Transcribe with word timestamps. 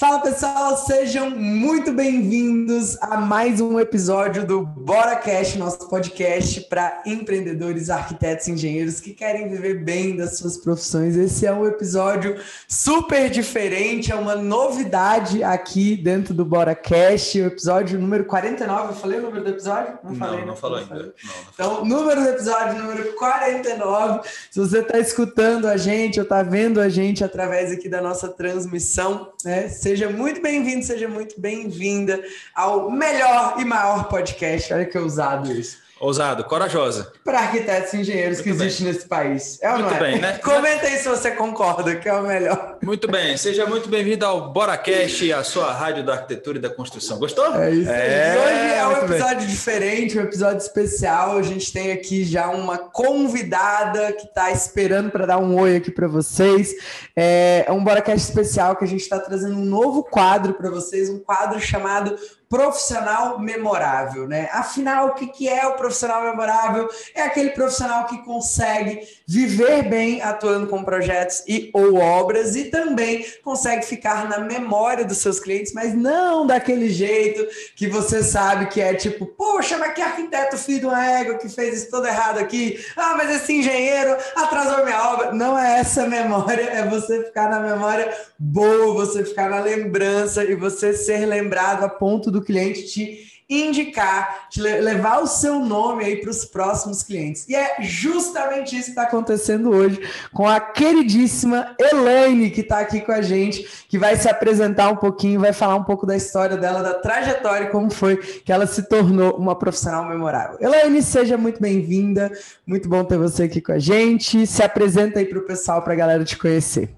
Fala 0.00 0.18
pessoal, 0.18 0.78
sejam 0.78 1.28
muito 1.28 1.92
bem-vindos 1.92 2.96
a 3.02 3.18
mais 3.18 3.60
um 3.60 3.78
episódio 3.78 4.46
do 4.46 4.64
Bora 4.64 5.14
Cash, 5.16 5.56
nosso 5.56 5.90
podcast 5.90 6.62
para 6.62 7.02
empreendedores, 7.04 7.90
arquitetos 7.90 8.48
e 8.48 8.52
engenheiros 8.52 8.98
que 8.98 9.12
querem 9.12 9.50
viver 9.50 9.84
bem 9.84 10.16
das 10.16 10.38
suas 10.38 10.56
profissões. 10.56 11.16
Esse 11.16 11.44
é 11.44 11.52
um 11.52 11.66
episódio 11.66 12.40
super 12.66 13.28
diferente, 13.28 14.10
é 14.10 14.14
uma 14.14 14.34
novidade 14.34 15.44
aqui 15.44 15.98
dentro 15.98 16.32
do 16.32 16.46
Bora 16.46 16.74
Cash, 16.74 17.34
o 17.34 17.40
episódio 17.40 18.00
número 18.00 18.24
49. 18.24 18.88
Eu 18.88 18.94
falei 18.94 19.18
o 19.18 19.22
número 19.24 19.44
do 19.44 19.50
episódio? 19.50 19.98
Não, 20.02 20.14
falei, 20.14 20.40
não, 20.40 20.46
não 20.46 20.56
falou 20.56 20.78
ainda. 20.78 20.94
Não, 20.94 21.02
não 21.02 21.12
então, 21.52 21.84
número 21.84 22.22
do 22.22 22.28
episódio 22.30 22.82
número 22.82 23.12
49. 23.16 24.26
Se 24.50 24.58
você 24.58 24.78
está 24.78 24.98
escutando 24.98 25.68
a 25.68 25.76
gente 25.76 26.18
ou 26.18 26.22
está 26.24 26.42
vendo 26.42 26.80
a 26.80 26.88
gente 26.88 27.22
através 27.22 27.70
aqui 27.70 27.86
da 27.86 28.00
nossa 28.00 28.28
transmissão, 28.28 29.30
né? 29.44 29.68
Seja 29.90 30.08
muito 30.08 30.40
bem-vindo, 30.40 30.84
seja 30.84 31.08
muito 31.08 31.40
bem-vinda 31.40 32.22
ao 32.54 32.92
melhor 32.92 33.56
e 33.58 33.64
maior 33.64 34.04
podcast. 34.04 34.72
Olha 34.72 34.84
que 34.84 34.96
ousado 34.96 35.50
isso. 35.50 35.78
Ousado, 36.00 36.44
corajosa. 36.44 37.12
Para 37.22 37.40
arquitetos 37.40 37.92
e 37.92 37.98
engenheiros 37.98 38.38
Muito 38.38 38.44
que 38.44 38.64
existem 38.64 38.86
nesse 38.86 39.06
país. 39.06 39.58
É 39.60 39.70
muito 39.70 39.92
é? 39.92 39.98
bem, 39.98 40.18
né? 40.18 40.38
Comenta 40.42 40.86
aí 40.86 40.96
se 40.96 41.06
você 41.06 41.30
concorda 41.32 41.94
que 41.96 42.08
é 42.08 42.14
o 42.14 42.22
melhor. 42.22 42.78
Muito 42.82 43.06
bem, 43.06 43.36
seja 43.36 43.66
muito 43.66 43.86
bem-vindo 43.86 44.24
ao 44.24 44.50
BoraCast, 44.50 45.30
a 45.30 45.44
sua 45.44 45.70
rádio 45.74 46.02
da 46.02 46.14
arquitetura 46.14 46.56
e 46.56 46.60
da 46.60 46.70
construção. 46.70 47.18
Gostou? 47.18 47.54
É 47.54 47.70
isso. 47.70 47.90
É, 47.90 48.34
hoje 48.34 48.74
é 48.74 48.86
um 48.86 49.04
episódio 49.04 49.38
bem. 49.40 49.46
diferente, 49.46 50.18
um 50.18 50.22
episódio 50.22 50.56
especial. 50.56 51.36
A 51.36 51.42
gente 51.42 51.70
tem 51.70 51.92
aqui 51.92 52.24
já 52.24 52.48
uma 52.48 52.78
convidada 52.78 54.10
que 54.12 54.24
está 54.24 54.50
esperando 54.50 55.10
para 55.10 55.26
dar 55.26 55.36
um 55.36 55.54
oi 55.60 55.76
aqui 55.76 55.90
para 55.90 56.08
vocês. 56.08 56.72
É 57.14 57.66
um 57.68 57.84
BoraCast 57.84 58.26
especial 58.26 58.74
que 58.74 58.84
a 58.84 58.88
gente 58.88 59.02
está 59.02 59.18
trazendo 59.18 59.54
um 59.54 59.66
novo 59.66 60.02
quadro 60.02 60.54
para 60.54 60.70
vocês, 60.70 61.10
um 61.10 61.18
quadro 61.18 61.60
chamado 61.60 62.16
profissional 62.50 63.38
memorável, 63.38 64.26
né? 64.26 64.48
Afinal, 64.52 65.06
o 65.06 65.14
que, 65.14 65.48
é 65.48 65.68
o 65.68 65.74
profissional 65.74 66.24
memorável? 66.24 66.88
É 67.14 67.22
aquele 67.22 67.50
profissional 67.50 68.06
que 68.06 68.18
consegue 68.24 69.06
viver 69.24 69.88
bem 69.88 70.20
atuando 70.20 70.66
com 70.66 70.82
projetos 70.82 71.44
e 71.46 71.70
ou 71.72 71.94
obras 71.94 72.56
e 72.56 72.64
também 72.64 73.24
consegue 73.44 73.86
ficar 73.86 74.28
na 74.28 74.40
memória 74.40 75.04
dos 75.04 75.18
seus 75.18 75.38
clientes, 75.38 75.72
mas 75.72 75.94
não 75.94 76.44
daquele 76.44 76.90
jeito 76.90 77.46
que 77.76 77.86
você 77.86 78.20
sabe 78.20 78.66
que 78.66 78.80
é 78.80 78.94
tipo, 78.94 79.26
poxa, 79.26 79.78
mas 79.78 79.94
que 79.94 80.02
arquiteto 80.02 80.58
filho 80.58 80.80
de 80.80 80.86
uma 80.86 81.06
égua 81.06 81.36
que 81.36 81.48
fez 81.48 81.82
isso 81.82 81.90
todo 81.92 82.08
errado 82.08 82.38
aqui? 82.38 82.84
Ah, 82.96 83.14
mas 83.16 83.30
esse 83.30 83.52
engenheiro 83.52 84.16
atrasou 84.34 84.84
minha 84.84 85.12
obra. 85.12 85.32
Não 85.32 85.56
é 85.56 85.78
essa 85.78 86.04
memória, 86.04 86.62
é 86.62 86.84
você 86.84 87.22
ficar 87.22 87.48
na 87.48 87.60
memória 87.60 88.12
boa, 88.36 88.92
você 88.92 89.24
ficar 89.24 89.48
na 89.48 89.60
lembrança 89.60 90.42
e 90.42 90.56
você 90.56 90.92
ser 90.92 91.26
lembrado 91.26 91.84
a 91.84 91.88
ponto 91.88 92.28
do 92.28 92.39
do 92.40 92.44
cliente 92.46 92.86
te 92.86 93.30
indicar, 93.50 94.48
te 94.48 94.60
levar 94.60 95.20
o 95.20 95.26
seu 95.26 95.58
nome 95.58 96.04
aí 96.04 96.16
para 96.20 96.30
os 96.30 96.44
próximos 96.44 97.02
clientes. 97.02 97.48
E 97.48 97.56
é 97.56 97.82
justamente 97.82 98.76
isso 98.76 98.84
que 98.84 98.90
está 98.90 99.02
acontecendo 99.02 99.70
hoje 99.70 100.00
com 100.32 100.46
a 100.46 100.60
queridíssima 100.60 101.74
Elaine, 101.76 102.50
que 102.50 102.60
está 102.60 102.78
aqui 102.78 103.00
com 103.00 103.10
a 103.10 103.20
gente, 103.20 103.86
que 103.88 103.98
vai 103.98 104.14
se 104.14 104.28
apresentar 104.28 104.88
um 104.90 104.96
pouquinho, 104.96 105.40
vai 105.40 105.52
falar 105.52 105.74
um 105.74 105.82
pouco 105.82 106.06
da 106.06 106.16
história 106.16 106.56
dela, 106.56 106.80
da 106.80 106.94
trajetória, 106.94 107.70
como 107.70 107.90
foi 107.90 108.18
que 108.18 108.52
ela 108.52 108.66
se 108.66 108.88
tornou 108.88 109.36
uma 109.36 109.56
profissional 109.56 110.04
memorável. 110.04 110.56
Elaine, 110.60 111.02
seja 111.02 111.36
muito 111.36 111.60
bem-vinda, 111.60 112.30
muito 112.64 112.88
bom 112.88 113.02
ter 113.02 113.18
você 113.18 113.44
aqui 113.44 113.60
com 113.60 113.72
a 113.72 113.80
gente. 113.80 114.46
Se 114.46 114.62
apresenta 114.62 115.18
aí 115.18 115.26
para 115.26 115.38
o 115.38 115.42
pessoal, 115.42 115.82
para 115.82 115.92
a 115.92 115.96
galera 115.96 116.24
te 116.24 116.38
conhecer. 116.38 116.94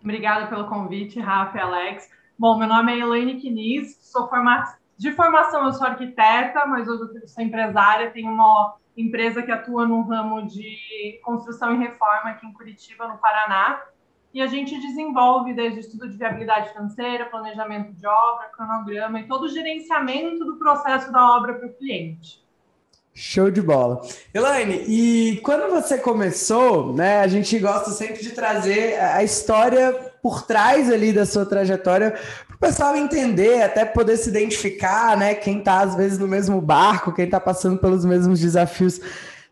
Obrigada 0.00 0.46
pelo 0.46 0.68
convite, 0.68 1.18
Rafa 1.18 1.58
e 1.58 1.60
Alex. 1.60 2.08
Bom, 2.38 2.58
meu 2.58 2.68
nome 2.68 2.92
é 2.92 2.98
Elaine 2.98 3.40
Quiniz, 3.40 3.96
sou 4.02 4.28
de 4.98 5.12
formação, 5.12 5.64
eu 5.64 5.72
sou 5.72 5.86
arquiteta, 5.86 6.66
mas 6.66 6.86
hoje 6.86 7.14
eu 7.22 7.28
sou 7.28 7.42
empresária, 7.42 8.10
tenho 8.10 8.30
uma 8.30 8.76
empresa 8.94 9.42
que 9.42 9.50
atua 9.50 9.88
no 9.88 10.02
ramo 10.02 10.46
de 10.46 11.18
construção 11.24 11.74
e 11.74 11.78
reforma 11.78 12.30
aqui 12.30 12.46
em 12.46 12.52
Curitiba, 12.52 13.08
no 13.08 13.16
Paraná, 13.16 13.82
e 14.34 14.42
a 14.42 14.46
gente 14.46 14.78
desenvolve 14.78 15.54
desde 15.54 15.80
estudo 15.80 16.10
de 16.10 16.18
viabilidade 16.18 16.74
financeira, 16.74 17.24
planejamento 17.24 17.94
de 17.94 18.06
obra, 18.06 18.50
cronograma 18.54 19.18
e 19.20 19.26
todo 19.26 19.44
o 19.44 19.48
gerenciamento 19.48 20.44
do 20.44 20.56
processo 20.56 21.10
da 21.10 21.36
obra 21.38 21.54
para 21.54 21.68
o 21.68 21.72
cliente. 21.72 22.44
Show 23.14 23.50
de 23.50 23.62
bola. 23.62 24.02
Elaine, 24.34 24.84
e 24.86 25.40
quando 25.40 25.70
você 25.70 25.96
começou, 25.96 26.92
né, 26.92 27.20
a 27.20 27.26
gente 27.26 27.58
gosta 27.58 27.92
sempre 27.92 28.22
de 28.22 28.32
trazer 28.32 29.00
a 29.00 29.24
história 29.24 30.05
por 30.26 30.42
trás 30.42 30.90
ali 30.90 31.12
da 31.12 31.24
sua 31.24 31.46
trajetória 31.46 32.10
para 32.48 32.56
o 32.56 32.58
pessoal 32.58 32.96
entender, 32.96 33.62
até 33.62 33.84
poder 33.84 34.16
se 34.16 34.28
identificar, 34.28 35.16
né, 35.16 35.36
quem 35.36 35.60
está 35.60 35.78
às 35.78 35.94
vezes 35.94 36.18
no 36.18 36.26
mesmo 36.26 36.60
barco, 36.60 37.14
quem 37.14 37.26
está 37.26 37.38
passando 37.38 37.78
pelos 37.78 38.04
mesmos 38.04 38.40
desafios 38.40 39.00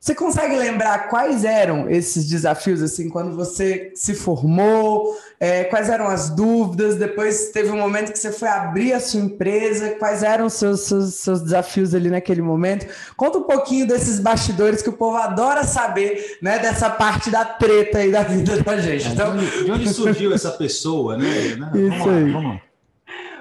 você 0.04 0.14
consegue 0.14 0.54
lembrar 0.54 1.08
quais 1.08 1.46
eram 1.46 1.88
esses 1.88 2.28
desafios, 2.28 2.82
assim, 2.82 3.08
quando 3.08 3.34
você 3.34 3.90
se 3.94 4.14
formou? 4.14 5.16
É, 5.40 5.64
quais 5.64 5.88
eram 5.88 6.08
as 6.08 6.28
dúvidas? 6.28 6.96
Depois 6.96 7.52
teve 7.52 7.70
um 7.70 7.78
momento 7.78 8.12
que 8.12 8.18
você 8.18 8.30
foi 8.30 8.48
abrir 8.48 8.92
a 8.92 9.00
sua 9.00 9.20
empresa. 9.20 9.92
Quais 9.92 10.22
eram 10.22 10.44
os 10.44 10.52
seus, 10.52 10.80
seus, 10.80 11.14
seus 11.14 11.40
desafios 11.40 11.94
ali 11.94 12.10
naquele 12.10 12.42
momento? 12.42 12.86
Conta 13.16 13.38
um 13.38 13.44
pouquinho 13.44 13.86
desses 13.86 14.20
bastidores 14.20 14.82
que 14.82 14.90
o 14.90 14.92
povo 14.92 15.16
adora 15.16 15.64
saber, 15.64 16.36
né? 16.42 16.58
Dessa 16.58 16.90
parte 16.90 17.30
da 17.30 17.46
treta 17.46 17.96
aí 17.96 18.12
da 18.12 18.24
vida 18.24 18.62
da 18.62 18.76
gente. 18.76 19.08
Então... 19.08 19.34
De, 19.34 19.42
onde, 19.42 19.64
de 19.64 19.70
onde 19.70 19.88
surgiu 19.88 20.34
essa 20.34 20.50
pessoa, 20.50 21.16
né? 21.16 21.30
Isso 21.72 21.88
vamos 21.88 22.06
lá, 22.06 22.12
aí. 22.12 22.30
vamos 22.30 22.52
lá. 22.52 22.60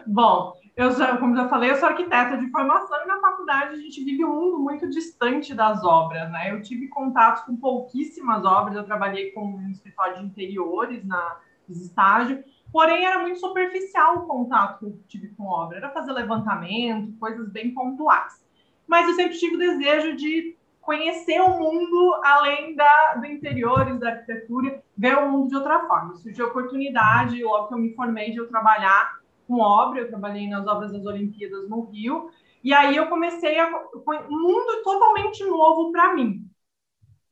Bom, 0.08 0.54
eu 0.76 0.92
já, 0.92 1.18
como 1.18 1.36
já 1.36 1.48
falei, 1.48 1.70
eu 1.70 1.76
sou 1.76 1.90
arquiteta 1.90 2.38
de 2.38 2.50
formação 2.50 3.04
e 3.04 3.08
na 3.08 3.20
faculdade 3.20 3.76
a 3.76 3.78
gente 3.78 4.04
vive 4.04 4.26
um 4.26 4.34
mundo 4.34 4.60
muito 4.60 4.90
distante 4.90 5.54
das 5.54 5.84
obras, 5.84 6.32
né? 6.32 6.52
Eu 6.52 6.62
tive 6.62 6.88
contato 6.88 7.46
com 7.46 7.56
pouquíssimas 7.56 8.44
obras, 8.44 8.76
eu 8.76 8.84
trabalhei 8.84 9.32
com 9.32 9.46
um 9.46 9.70
escritório 9.70 10.18
de 10.18 10.26
interiores 10.26 11.06
na 11.06 11.38
estágio, 11.70 12.44
porém 12.72 13.06
era 13.06 13.20
muito 13.20 13.40
superficial 13.40 14.18
o 14.18 14.28
contato 14.28 14.80
que 14.80 14.86
eu 14.86 15.00
tive 15.08 15.30
com 15.30 15.46
obra, 15.46 15.78
era 15.78 15.90
fazer 15.92 16.12
levantamento, 16.12 17.18
coisas 17.20 17.50
bem 17.50 17.74
pontuais. 17.74 18.44
Mas 18.88 19.08
eu 19.08 19.14
sempre 19.14 19.38
tive 19.38 19.56
o 19.56 19.60
desejo 19.60 20.16
de 20.16 20.58
conhecer 20.82 21.40
o 21.40 21.58
mundo 21.58 22.20
além 22.24 22.76
da, 22.76 23.16
do 23.16 23.26
interiores, 23.26 24.00
da 24.00 24.10
arquitetura, 24.10 24.84
ver 24.98 25.18
o 25.18 25.32
mundo 25.32 25.50
de 25.50 25.56
outra 25.56 25.88
forma. 25.88 26.16
Surgiu 26.16 26.48
a 26.48 26.50
oportunidade, 26.50 27.42
logo 27.42 27.70
que 27.70 27.74
eu 27.74 27.78
me 27.78 27.96
formei, 27.96 28.32
de 28.32 28.38
eu 28.38 28.50
trabalhar 28.50 29.23
com 29.48 29.60
obra, 29.60 30.02
eu 30.02 30.10
trabalhei 30.10 30.48
nas 30.48 30.66
obras 30.68 30.92
das 30.92 31.06
Olimpíadas 31.06 31.70
no 31.70 31.82
Rio, 31.86 32.30
e 32.64 32.74
aí 32.74 32.96
eu 32.96 33.08
comecei 33.08 33.60
a 33.60 33.68
um 33.68 34.42
mundo 34.42 34.84
totalmente 34.84 35.44
novo 35.44 35.92
para 35.92 36.14
mim, 36.14 36.48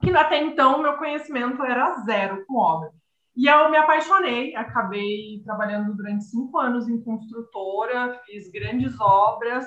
que 0.02 0.12
até 0.12 0.44
então 0.44 0.82
meu 0.82 0.98
conhecimento 0.98 1.64
era 1.64 2.00
zero 2.02 2.46
com 2.46 2.58
obra. 2.58 2.92
E 3.36 3.48
eu 3.48 3.70
me 3.70 3.78
apaixonei, 3.78 4.56
acabei 4.56 5.42
trabalhando 5.46 5.96
durante 5.96 6.26
cinco 6.26 6.58
anos 6.58 6.88
em 6.90 7.02
construtora, 7.02 8.20
fiz 8.26 8.52
grandes 8.52 9.00
obras, 9.00 9.66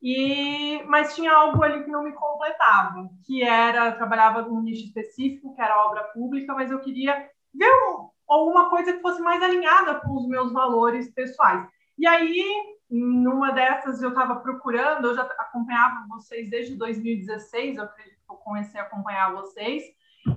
e 0.00 0.82
mas 0.88 1.14
tinha 1.14 1.32
algo 1.32 1.62
ali 1.62 1.84
que 1.84 1.90
não 1.90 2.02
me 2.02 2.12
completava, 2.12 3.08
que 3.24 3.42
era 3.42 3.92
trabalhava 3.92 4.42
num 4.42 4.62
nicho 4.62 4.86
específico, 4.86 5.54
que 5.54 5.60
era 5.60 5.86
obra 5.86 6.04
pública, 6.04 6.54
mas 6.54 6.70
eu 6.70 6.80
queria 6.80 7.28
ver 7.54 7.70
um, 7.70 8.08
alguma 8.26 8.70
coisa 8.70 8.92
que 8.94 9.02
fosse 9.02 9.20
mais 9.20 9.42
alinhada 9.42 10.00
com 10.00 10.16
os 10.16 10.26
meus 10.26 10.52
valores 10.52 11.12
pessoais. 11.12 11.68
E 12.02 12.06
aí, 12.08 12.44
numa 12.90 13.52
dessas, 13.52 14.02
eu 14.02 14.08
estava 14.08 14.34
procurando, 14.40 15.06
eu 15.06 15.14
já 15.14 15.22
acompanhava 15.22 16.04
vocês 16.08 16.50
desde 16.50 16.74
2016, 16.74 17.76
eu 17.76 17.84
acredito 17.84 18.16
que 18.16 18.32
eu 18.32 18.38
comecei 18.38 18.80
a 18.80 18.82
acompanhar 18.82 19.32
vocês. 19.32 19.84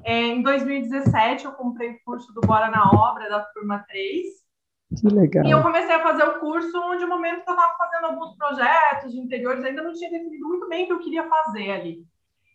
É, 0.03 0.13
em 0.13 0.43
2017, 0.43 1.45
eu 1.45 1.53
comprei 1.53 1.89
o 1.89 1.99
curso 2.05 2.31
do 2.33 2.41
Bora 2.41 2.69
na 2.69 2.91
Obra, 2.91 3.27
da 3.31 3.39
turma 3.45 3.83
3. 3.89 4.27
Que 4.95 5.07
legal. 5.07 5.43
E 5.43 5.49
eu 5.49 5.63
comecei 5.63 5.95
a 5.95 6.03
fazer 6.03 6.23
o 6.25 6.39
curso 6.39 6.79
onde, 6.83 7.03
no 7.03 7.09
momento 7.09 7.37
eu 7.37 7.55
estava 7.55 7.75
fazendo 7.79 8.05
alguns 8.11 8.37
projetos 8.37 9.11
de 9.11 9.19
interiores, 9.19 9.65
ainda 9.65 9.81
não 9.81 9.93
tinha 9.93 10.11
definido 10.11 10.47
muito 10.47 10.69
bem 10.69 10.83
o 10.83 10.85
que 10.85 10.93
eu 10.93 10.99
queria 10.99 11.27
fazer 11.27 11.71
ali. 11.71 12.05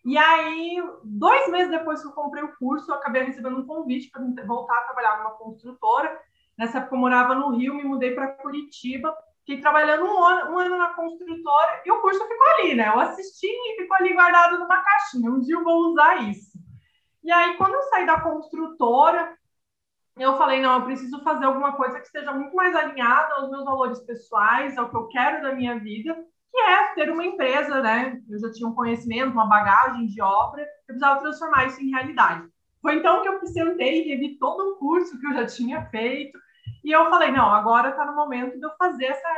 E 0.05 0.17
aí, 0.17 0.81
dois 1.03 1.51
meses 1.51 1.69
depois 1.69 2.01
que 2.01 2.07
eu 2.07 2.13
comprei 2.13 2.43
o 2.43 2.55
curso, 2.55 2.89
eu 2.89 2.95
acabei 2.95 3.23
recebendo 3.23 3.59
um 3.59 3.65
convite 3.65 4.09
para 4.09 4.23
voltar 4.45 4.77
a 4.77 4.83
trabalhar 4.83 5.17
numa 5.17 5.31
construtora 5.31 6.17
Nessa 6.57 6.79
época 6.79 6.95
eu 6.95 6.99
morava 6.99 7.35
no 7.35 7.55
Rio, 7.55 7.73
me 7.73 7.83
mudei 7.83 8.11
para 8.11 8.33
Curitiba, 8.33 9.15
fiquei 9.39 9.59
trabalhando 9.61 10.05
um 10.05 10.23
ano, 10.23 10.51
um 10.51 10.59
ano, 10.59 10.77
na 10.77 10.93
construtora 10.93 11.81
e 11.85 11.91
o 11.91 12.01
curso 12.01 12.27
ficou 12.27 12.47
ali, 12.47 12.75
né? 12.75 12.87
Eu 12.87 12.99
assisti 12.99 13.47
e 13.47 13.81
ficou 13.81 13.97
ali 13.97 14.13
guardado 14.13 14.59
numa 14.59 14.81
caixinha. 14.81 15.31
Um 15.31 15.39
dia 15.39 15.55
eu 15.55 15.63
vou 15.63 15.91
usar 15.91 16.29
isso. 16.29 16.51
E 17.23 17.31
aí, 17.31 17.55
quando 17.55 17.73
eu 17.73 17.83
saí 17.83 18.05
da 18.05 18.19
construtora, 18.19 19.37
eu 20.17 20.37
falei, 20.37 20.61
não, 20.61 20.79
eu 20.79 20.85
preciso 20.85 21.23
fazer 21.23 21.45
alguma 21.45 21.73
coisa 21.73 21.99
que 21.99 22.05
esteja 22.05 22.31
muito 22.33 22.55
mais 22.55 22.75
alinhada 22.75 23.35
aos 23.35 23.49
meus 23.49 23.63
valores 23.63 23.99
pessoais, 24.01 24.77
ao 24.77 24.89
que 24.89 24.97
eu 24.97 25.07
quero 25.07 25.41
da 25.41 25.53
minha 25.53 25.79
vida, 25.79 26.15
que 26.51 26.57
é 26.57 26.93
ter 26.93 27.09
uma 27.09 27.25
empresa, 27.25 27.81
né? 27.81 28.21
Eu 28.29 28.39
já 28.39 28.51
tinha 28.51 28.67
um 28.67 28.75
conhecimento, 28.75 29.31
uma 29.31 29.47
bagagem 29.47 30.05
de 30.07 30.21
obra, 30.21 30.61
eu 30.61 30.67
precisava 30.85 31.21
transformar 31.21 31.65
isso 31.65 31.81
em 31.81 31.91
realidade. 31.91 32.47
Foi 32.81 32.95
então 32.95 33.21
que 33.21 33.27
eu 33.27 33.45
sentei 33.45 34.01
e 34.01 34.07
revi 34.09 34.37
todo 34.37 34.71
o 34.71 34.75
curso 34.77 35.19
que 35.19 35.27
eu 35.27 35.33
já 35.33 35.45
tinha 35.45 35.85
feito, 35.85 36.37
E 36.83 36.91
eu 36.91 37.09
falei, 37.09 37.31
não, 37.31 37.53
agora 37.53 37.89
está 37.89 38.05
no 38.05 38.15
momento 38.15 38.57
de 38.57 38.65
eu 38.65 38.71
fazer 38.77 39.05
essa, 39.05 39.29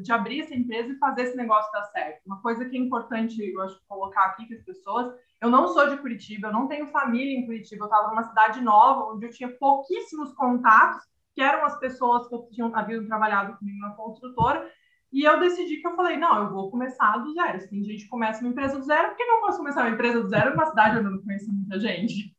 de 0.00 0.12
abrir 0.12 0.40
essa 0.40 0.54
empresa 0.54 0.92
e 0.92 0.98
fazer 0.98 1.22
esse 1.22 1.36
negócio 1.36 1.72
dar 1.72 1.84
certo. 1.84 2.22
Uma 2.24 2.40
coisa 2.40 2.64
que 2.64 2.76
é 2.76 2.80
importante, 2.80 3.42
eu 3.42 3.60
acho, 3.62 3.80
colocar 3.88 4.24
aqui 4.26 4.46
com 4.46 4.54
as 4.54 4.62
pessoas, 4.62 5.12
eu 5.40 5.50
não 5.50 5.66
sou 5.68 5.88
de 5.88 5.96
Curitiba, 5.96 6.48
eu 6.48 6.52
não 6.52 6.68
tenho 6.68 6.86
família 6.88 7.36
em 7.36 7.46
Curitiba, 7.46 7.84
eu 7.84 7.86
estava 7.86 8.08
numa 8.08 8.22
cidade 8.22 8.60
nova, 8.60 9.12
onde 9.12 9.26
eu 9.26 9.30
tinha 9.30 9.48
pouquíssimos 9.48 10.32
contatos, 10.34 11.02
que 11.34 11.42
eram 11.42 11.64
as 11.64 11.78
pessoas 11.80 12.28
que 12.28 12.54
tinham, 12.54 12.74
haviam 12.76 13.06
trabalhado 13.06 13.56
comigo 13.58 13.80
na 13.80 13.90
construtora, 13.90 14.70
e 15.12 15.24
eu 15.24 15.40
decidi 15.40 15.78
que 15.78 15.86
eu 15.86 15.96
falei, 15.96 16.16
não, 16.16 16.44
eu 16.44 16.50
vou 16.50 16.70
começar 16.70 17.18
do 17.18 17.32
zero. 17.34 17.60
Se 17.60 17.68
tem 17.68 17.82
gente 17.82 18.04
que 18.04 18.08
começa 18.10 18.40
uma 18.40 18.50
empresa 18.50 18.78
do 18.78 18.84
zero, 18.84 19.08
por 19.08 19.16
que 19.16 19.24
não 19.26 19.40
posso 19.40 19.58
começar 19.58 19.82
uma 19.82 19.90
empresa 19.90 20.22
do 20.22 20.28
zero 20.28 20.50
numa 20.50 20.66
cidade 20.66 20.98
onde 20.98 21.06
eu 21.06 21.12
não 21.12 21.22
conheço 21.22 21.52
muita 21.52 21.80
gente? 21.80 22.34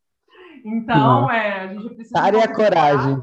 Então, 0.64 1.30
é, 1.30 1.62
a 1.62 1.74
gente 1.74 1.96
precisa... 1.96 2.20
Área 2.20 2.40
é 2.40 2.48
coragem 2.48 3.22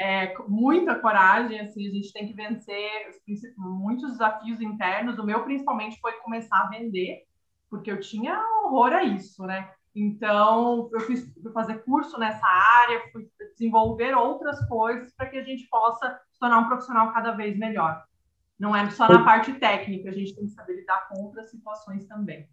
é, 0.00 0.32
muita 0.46 0.94
coragem, 0.94 1.58
assim, 1.58 1.88
a 1.88 1.90
gente 1.90 2.12
tem 2.12 2.26
que 2.26 2.32
vencer 2.32 3.10
muitos 3.56 4.12
desafios 4.12 4.60
internos. 4.60 5.18
O 5.18 5.24
meu, 5.24 5.42
principalmente, 5.42 5.98
foi 6.00 6.12
começar 6.20 6.56
a 6.56 6.68
vender, 6.68 7.24
porque 7.68 7.90
eu 7.90 7.98
tinha 7.98 8.40
horror 8.64 8.92
a 8.92 9.02
isso, 9.02 9.44
né? 9.44 9.68
Então, 9.94 10.88
eu 10.92 11.00
fiz 11.00 11.32
fui 11.42 11.52
fazer 11.52 11.82
curso 11.82 12.16
nessa 12.18 12.46
área, 12.46 13.10
fui 13.10 13.28
desenvolver 13.52 14.14
outras 14.14 14.64
coisas 14.68 15.12
para 15.16 15.26
que 15.26 15.36
a 15.36 15.42
gente 15.42 15.66
possa 15.68 16.20
se 16.30 16.38
tornar 16.38 16.60
um 16.60 16.68
profissional 16.68 17.12
cada 17.12 17.32
vez 17.32 17.58
melhor. 17.58 18.04
Não 18.56 18.74
é 18.74 18.88
só 18.90 19.08
na 19.08 19.24
parte 19.24 19.52
técnica, 19.54 20.10
a 20.10 20.12
gente 20.12 20.34
tem 20.34 20.44
que 20.44 20.52
saber 20.52 20.74
lidar 20.74 21.08
com 21.08 21.24
outras 21.24 21.50
situações 21.50 22.06
também. 22.06 22.48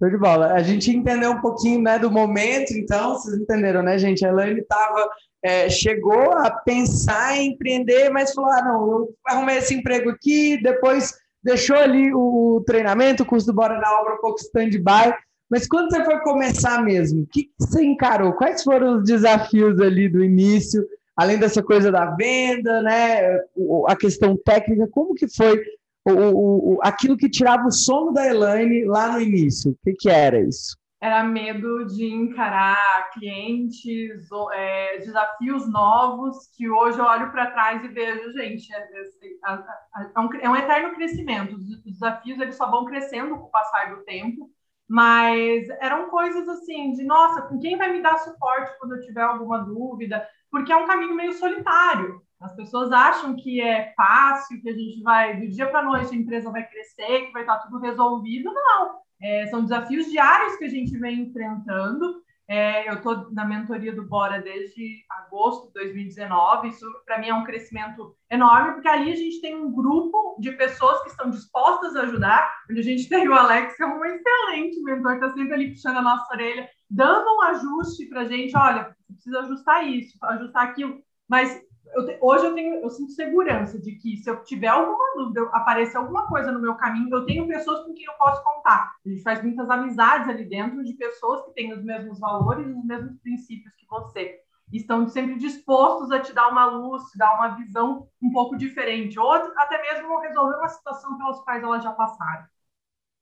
Show 0.00 0.08
de 0.08 0.16
bola. 0.16 0.54
A 0.54 0.62
gente 0.62 0.90
entendeu 0.90 1.32
um 1.32 1.42
pouquinho 1.42 1.82
né, 1.82 1.98
do 1.98 2.10
momento, 2.10 2.72
então, 2.72 3.12
vocês 3.12 3.38
entenderam, 3.38 3.82
né, 3.82 3.98
gente? 3.98 4.24
A 4.24 4.30
Elaine 4.30 4.60
estava 4.60 5.06
é, 5.44 5.68
chegou 5.68 6.32
a 6.32 6.50
pensar 6.50 7.36
em 7.36 7.52
empreender, 7.52 8.08
mas 8.08 8.32
falou: 8.32 8.50
ah, 8.50 8.62
não, 8.62 8.90
eu 8.90 9.14
arrumei 9.26 9.58
esse 9.58 9.74
emprego 9.74 10.08
aqui, 10.08 10.60
depois 10.62 11.12
deixou 11.42 11.76
ali 11.76 12.14
o 12.14 12.62
treinamento, 12.66 13.22
o 13.22 13.26
curso 13.26 13.46
do 13.46 13.52
Bora 13.52 13.78
na 13.78 14.00
Obra 14.00 14.14
um 14.14 14.20
pouco 14.20 14.40
stand-by. 14.40 15.14
Mas 15.50 15.66
quando 15.66 15.90
você 15.90 16.02
foi 16.02 16.18
começar 16.20 16.82
mesmo, 16.82 17.22
o 17.22 17.26
que 17.26 17.50
você 17.58 17.84
encarou? 17.84 18.32
Quais 18.32 18.62
foram 18.62 18.98
os 18.98 19.04
desafios 19.04 19.80
ali 19.80 20.08
do 20.08 20.24
início, 20.24 20.82
além 21.14 21.38
dessa 21.38 21.62
coisa 21.62 21.90
da 21.92 22.06
venda, 22.06 22.80
né? 22.80 23.38
A 23.86 23.96
questão 23.96 24.34
técnica, 24.42 24.88
como 24.90 25.14
que 25.14 25.28
foi 25.28 25.60
o, 26.06 26.74
o, 26.74 26.78
aquilo 26.82 27.16
que 27.16 27.28
tirava 27.28 27.66
o 27.66 27.72
sono 27.72 28.12
da 28.12 28.26
Elaine 28.26 28.84
lá 28.84 29.12
no 29.12 29.20
início? 29.20 29.72
O 29.72 29.76
que, 29.84 29.92
que 29.94 30.10
era 30.10 30.40
isso? 30.40 30.80
era 31.00 31.24
medo 31.24 31.86
de 31.86 32.04
encarar 32.12 33.10
clientes, 33.12 34.28
é, 34.52 34.98
desafios 34.98 35.66
novos, 35.70 36.48
que 36.54 36.68
hoje 36.68 36.98
eu 36.98 37.04
olho 37.06 37.32
para 37.32 37.50
trás 37.50 37.82
e 37.82 37.88
vejo, 37.88 38.32
gente, 38.32 38.70
é, 38.72 38.78
é, 38.78 40.12
é, 40.14 40.20
um, 40.20 40.34
é, 40.34 40.50
um, 40.50 40.56
eterno 40.56 40.94
crescimento. 40.94 41.56
Os 41.56 41.82
desafios 41.82 42.38
eles 42.38 42.54
só 42.54 42.70
vão 42.70 42.84
crescendo 42.84 43.34
com 43.38 43.46
o 43.46 43.50
passar 43.50 43.96
do 43.96 44.04
tempo, 44.04 44.50
mas 44.86 45.66
eram 45.80 46.10
coisas 46.10 46.46
assim 46.46 46.92
de, 46.92 47.02
nossa, 47.02 47.48
quem 47.62 47.78
vai 47.78 47.90
me 47.92 48.02
dar 48.02 48.18
suporte 48.18 48.78
quando 48.78 48.96
eu 48.96 49.00
tiver 49.00 49.22
alguma 49.22 49.58
dúvida? 49.58 50.28
Porque 50.50 50.70
é 50.70 50.76
um 50.76 50.86
caminho 50.86 51.14
meio 51.14 51.32
solitário. 51.32 52.20
As 52.40 52.54
pessoas 52.56 52.90
acham 52.90 53.36
que 53.36 53.60
é 53.60 53.92
fácil, 53.94 54.60
que 54.62 54.70
a 54.70 54.72
gente 54.72 55.02
vai, 55.02 55.38
do 55.38 55.48
dia 55.48 55.68
para 55.68 55.82
noite 55.82 56.14
a 56.14 56.16
empresa 56.16 56.50
vai 56.50 56.66
crescer, 56.66 57.26
que 57.26 57.32
vai 57.32 57.42
estar 57.42 57.58
tudo 57.58 57.78
resolvido. 57.78 58.50
Não, 58.52 59.00
é, 59.20 59.46
são 59.48 59.62
desafios 59.62 60.06
diários 60.06 60.56
que 60.56 60.64
a 60.64 60.68
gente 60.68 60.96
vem 60.98 61.20
enfrentando. 61.20 62.22
É, 62.48 62.88
eu 62.88 62.94
estou 62.94 63.30
na 63.30 63.44
mentoria 63.44 63.94
do 63.94 64.08
Bora 64.08 64.40
desde 64.40 65.04
agosto 65.08 65.68
de 65.68 65.74
2019. 65.74 66.68
Isso, 66.68 66.84
para 67.06 67.20
mim, 67.20 67.28
é 67.28 67.34
um 67.34 67.44
crescimento 67.44 68.16
enorme, 68.28 68.72
porque 68.72 68.88
ali 68.88 69.12
a 69.12 69.16
gente 69.16 69.40
tem 69.40 69.54
um 69.54 69.70
grupo 69.70 70.36
de 70.40 70.50
pessoas 70.52 71.00
que 71.02 71.10
estão 71.10 71.30
dispostas 71.30 71.94
a 71.94 72.02
ajudar. 72.02 72.52
Onde 72.68 72.80
a 72.80 72.82
gente 72.82 73.08
tem 73.08 73.28
o 73.28 73.34
Alex, 73.34 73.76
que 73.76 73.82
é 73.84 73.86
um 73.86 74.04
excelente 74.04 74.82
mentor, 74.82 75.14
está 75.14 75.30
sempre 75.32 75.54
ali 75.54 75.70
puxando 75.70 75.98
a 75.98 76.02
nossa 76.02 76.26
orelha, 76.32 76.68
dando 76.90 77.36
um 77.36 77.42
ajuste 77.42 78.06
para 78.06 78.22
a 78.22 78.24
gente. 78.24 78.56
Olha, 78.56 78.96
precisa 79.06 79.40
ajustar 79.40 79.86
isso, 79.86 80.18
ajustar 80.20 80.64
aquilo. 80.64 81.00
Mas 81.28 81.62
eu 81.94 82.06
te, 82.06 82.18
hoje 82.20 82.46
eu 82.46 82.54
tenho, 82.54 82.74
eu 82.82 82.90
sinto 82.90 83.12
segurança 83.12 83.78
de 83.78 83.92
que 83.92 84.16
se 84.16 84.30
eu 84.30 84.42
tiver 84.42 84.68
alguma 84.68 85.14
dúvida, 85.16 85.42
aparecer 85.52 85.96
alguma 85.96 86.26
coisa 86.26 86.52
no 86.52 86.60
meu 86.60 86.74
caminho, 86.74 87.14
eu 87.14 87.26
tenho 87.26 87.46
pessoas 87.46 87.84
com 87.84 87.94
quem 87.94 88.04
eu 88.04 88.14
posso 88.14 88.42
contar. 88.42 88.94
A 89.04 89.08
gente 89.08 89.22
faz 89.22 89.42
muitas 89.42 89.68
amizades 89.68 90.28
ali 90.28 90.44
dentro 90.44 90.82
de 90.84 90.94
pessoas 90.94 91.44
que 91.44 91.52
têm 91.52 91.72
os 91.72 91.82
mesmos 91.84 92.18
valores 92.18 92.66
os 92.66 92.84
mesmos 92.84 93.16
princípios 93.20 93.74
que 93.74 93.86
você. 93.88 94.40
Estão 94.72 95.08
sempre 95.08 95.36
dispostos 95.36 96.12
a 96.12 96.20
te 96.20 96.32
dar 96.32 96.48
uma 96.48 96.66
luz, 96.66 97.02
te 97.10 97.18
dar 97.18 97.34
uma 97.34 97.56
visão 97.56 98.06
um 98.22 98.30
pouco 98.30 98.56
diferente, 98.56 99.18
ou 99.18 99.32
até 99.32 99.82
mesmo 99.82 100.20
resolver 100.20 100.56
uma 100.56 100.68
situação 100.68 101.18
pelas 101.18 101.40
quais 101.40 101.62
elas 101.62 101.82
já 101.82 101.92
passaram. 101.92 102.44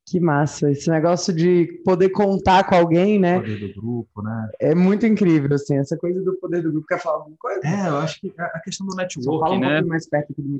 Que 0.09 0.19
massa, 0.19 0.71
esse 0.71 0.89
negócio 0.89 1.31
de 1.31 1.81
poder 1.85 2.09
contar 2.09 2.63
com 2.63 2.73
alguém, 2.73 3.19
né? 3.19 3.37
O 3.37 3.41
poder 3.41 3.59
do 3.59 3.73
grupo, 3.79 4.21
né? 4.23 4.49
É 4.59 4.73
muito 4.73 5.05
incrível, 5.05 5.53
assim, 5.53 5.77
essa 5.77 5.95
coisa 5.95 6.19
do 6.23 6.33
poder 6.39 6.63
do 6.63 6.71
grupo. 6.71 6.87
Quer 6.87 6.99
falar 6.99 7.17
alguma 7.17 7.37
coisa? 7.37 7.61
É, 7.63 7.89
eu 7.89 7.97
acho 7.97 8.19
que 8.19 8.33
a 8.35 8.59
questão 8.59 8.87
do 8.87 8.95
networking, 8.95 9.57
um 9.57 9.59
né? 9.59 9.81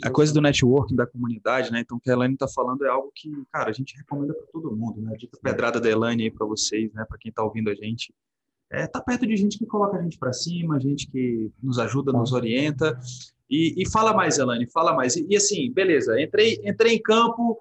A 0.04 0.12
coisa 0.12 0.32
do 0.32 0.40
networking 0.40 0.96
da 0.96 1.08
comunidade, 1.08 1.72
né? 1.72 1.80
Então, 1.80 1.98
o 1.98 2.00
que 2.00 2.12
a 2.12 2.14
Elaine 2.14 2.36
está 2.36 2.48
falando 2.48 2.86
é 2.86 2.90
algo 2.90 3.12
que, 3.16 3.32
cara, 3.52 3.72
a 3.72 3.74
gente 3.74 3.98
recomenda 3.98 4.36
para 4.36 4.46
todo 4.52 4.76
mundo, 4.76 5.02
né? 5.02 5.14
A 5.16 5.18
dica 5.18 5.36
pedrada 5.42 5.82
da 5.82 5.90
Elaine 5.90 6.26
aí 6.26 6.32
para 6.32 6.46
vocês, 6.46 6.94
né? 6.94 7.04
Para 7.10 7.18
quem 7.18 7.32
está 7.32 7.44
ouvindo 7.44 7.72
a 7.72 7.74
gente. 7.74 8.14
É, 8.72 8.86
tá 8.86 9.02
perto 9.02 9.26
de 9.26 9.36
gente 9.36 9.58
que 9.58 9.66
coloca 9.66 9.98
a 9.98 10.02
gente 10.04 10.20
para 10.20 10.32
cima, 10.32 10.80
gente 10.80 11.10
que 11.10 11.52
nos 11.64 11.80
ajuda, 11.80 12.12
nos 12.12 12.34
orienta. 12.34 13.00
E, 13.50 13.82
e 13.82 13.90
fala 13.90 14.14
mais, 14.14 14.38
Elaine, 14.38 14.70
fala 14.70 14.94
mais. 14.94 15.16
E, 15.16 15.26
e 15.28 15.36
assim, 15.36 15.74
beleza, 15.74 16.22
entrei, 16.22 16.62
entrei 16.64 16.94
em 16.94 17.02
campo 17.02 17.60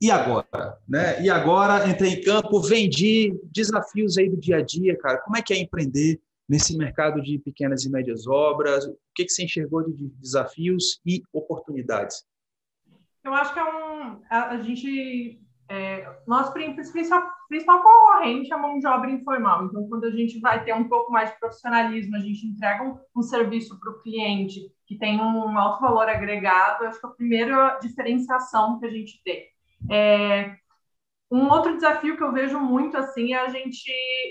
e 0.00 0.10
agora? 0.10 0.78
Né? 0.88 1.22
E 1.22 1.28
agora 1.28 1.86
entrei 1.86 2.12
em 2.12 2.22
campo, 2.22 2.60
vendi, 2.60 3.38
desafios 3.52 4.16
aí 4.16 4.30
do 4.30 4.36
dia 4.38 4.56
a 4.56 4.62
dia, 4.62 4.96
cara. 4.96 5.18
Como 5.18 5.36
é 5.36 5.42
que 5.42 5.52
é 5.52 5.58
empreender 5.58 6.20
nesse 6.48 6.76
mercado 6.76 7.20
de 7.20 7.38
pequenas 7.38 7.84
e 7.84 7.90
médias 7.90 8.26
obras? 8.26 8.86
O 8.86 8.96
que, 9.14 9.24
que 9.24 9.30
você 9.30 9.44
enxergou 9.44 9.84
de 9.84 10.08
desafios 10.18 11.00
e 11.04 11.22
oportunidades? 11.32 12.24
Eu 13.22 13.34
acho 13.34 13.52
que 13.52 13.60
é 13.60 13.64
um. 13.64 14.22
A, 14.30 14.56
gente. 14.62 15.40
É, 15.68 16.04
nosso 16.26 16.52
principal, 16.52 17.30
principal 17.48 17.80
concorrente 17.80 18.50
é 18.50 18.54
a 18.56 18.58
mão 18.58 18.78
de 18.80 18.86
obra 18.88 19.08
informal. 19.08 19.66
Então, 19.66 19.86
quando 19.88 20.04
a 20.04 20.10
gente 20.10 20.40
vai 20.40 20.64
ter 20.64 20.74
um 20.74 20.88
pouco 20.88 21.12
mais 21.12 21.30
de 21.30 21.38
profissionalismo, 21.38 22.16
a 22.16 22.18
gente 22.18 22.44
entrega 22.44 22.82
um, 22.82 22.98
um 23.16 23.22
serviço 23.22 23.78
para 23.78 23.90
o 23.92 24.02
cliente 24.02 24.72
que 24.84 24.98
tem 24.98 25.20
um 25.20 25.56
alto 25.56 25.80
valor 25.80 26.08
agregado, 26.08 26.84
acho 26.86 26.98
que 26.98 27.06
é 27.06 27.08
a 27.08 27.12
primeira 27.12 27.78
diferenciação 27.78 28.80
que 28.80 28.86
a 28.86 28.90
gente 28.90 29.22
tem. 29.22 29.46
É, 29.88 30.56
um 31.30 31.48
outro 31.48 31.76
desafio 31.76 32.16
que 32.16 32.22
eu 32.22 32.32
vejo 32.32 32.58
muito 32.58 32.96
assim 32.96 33.32
é 33.32 33.38
a 33.38 33.48
gente 33.48 33.90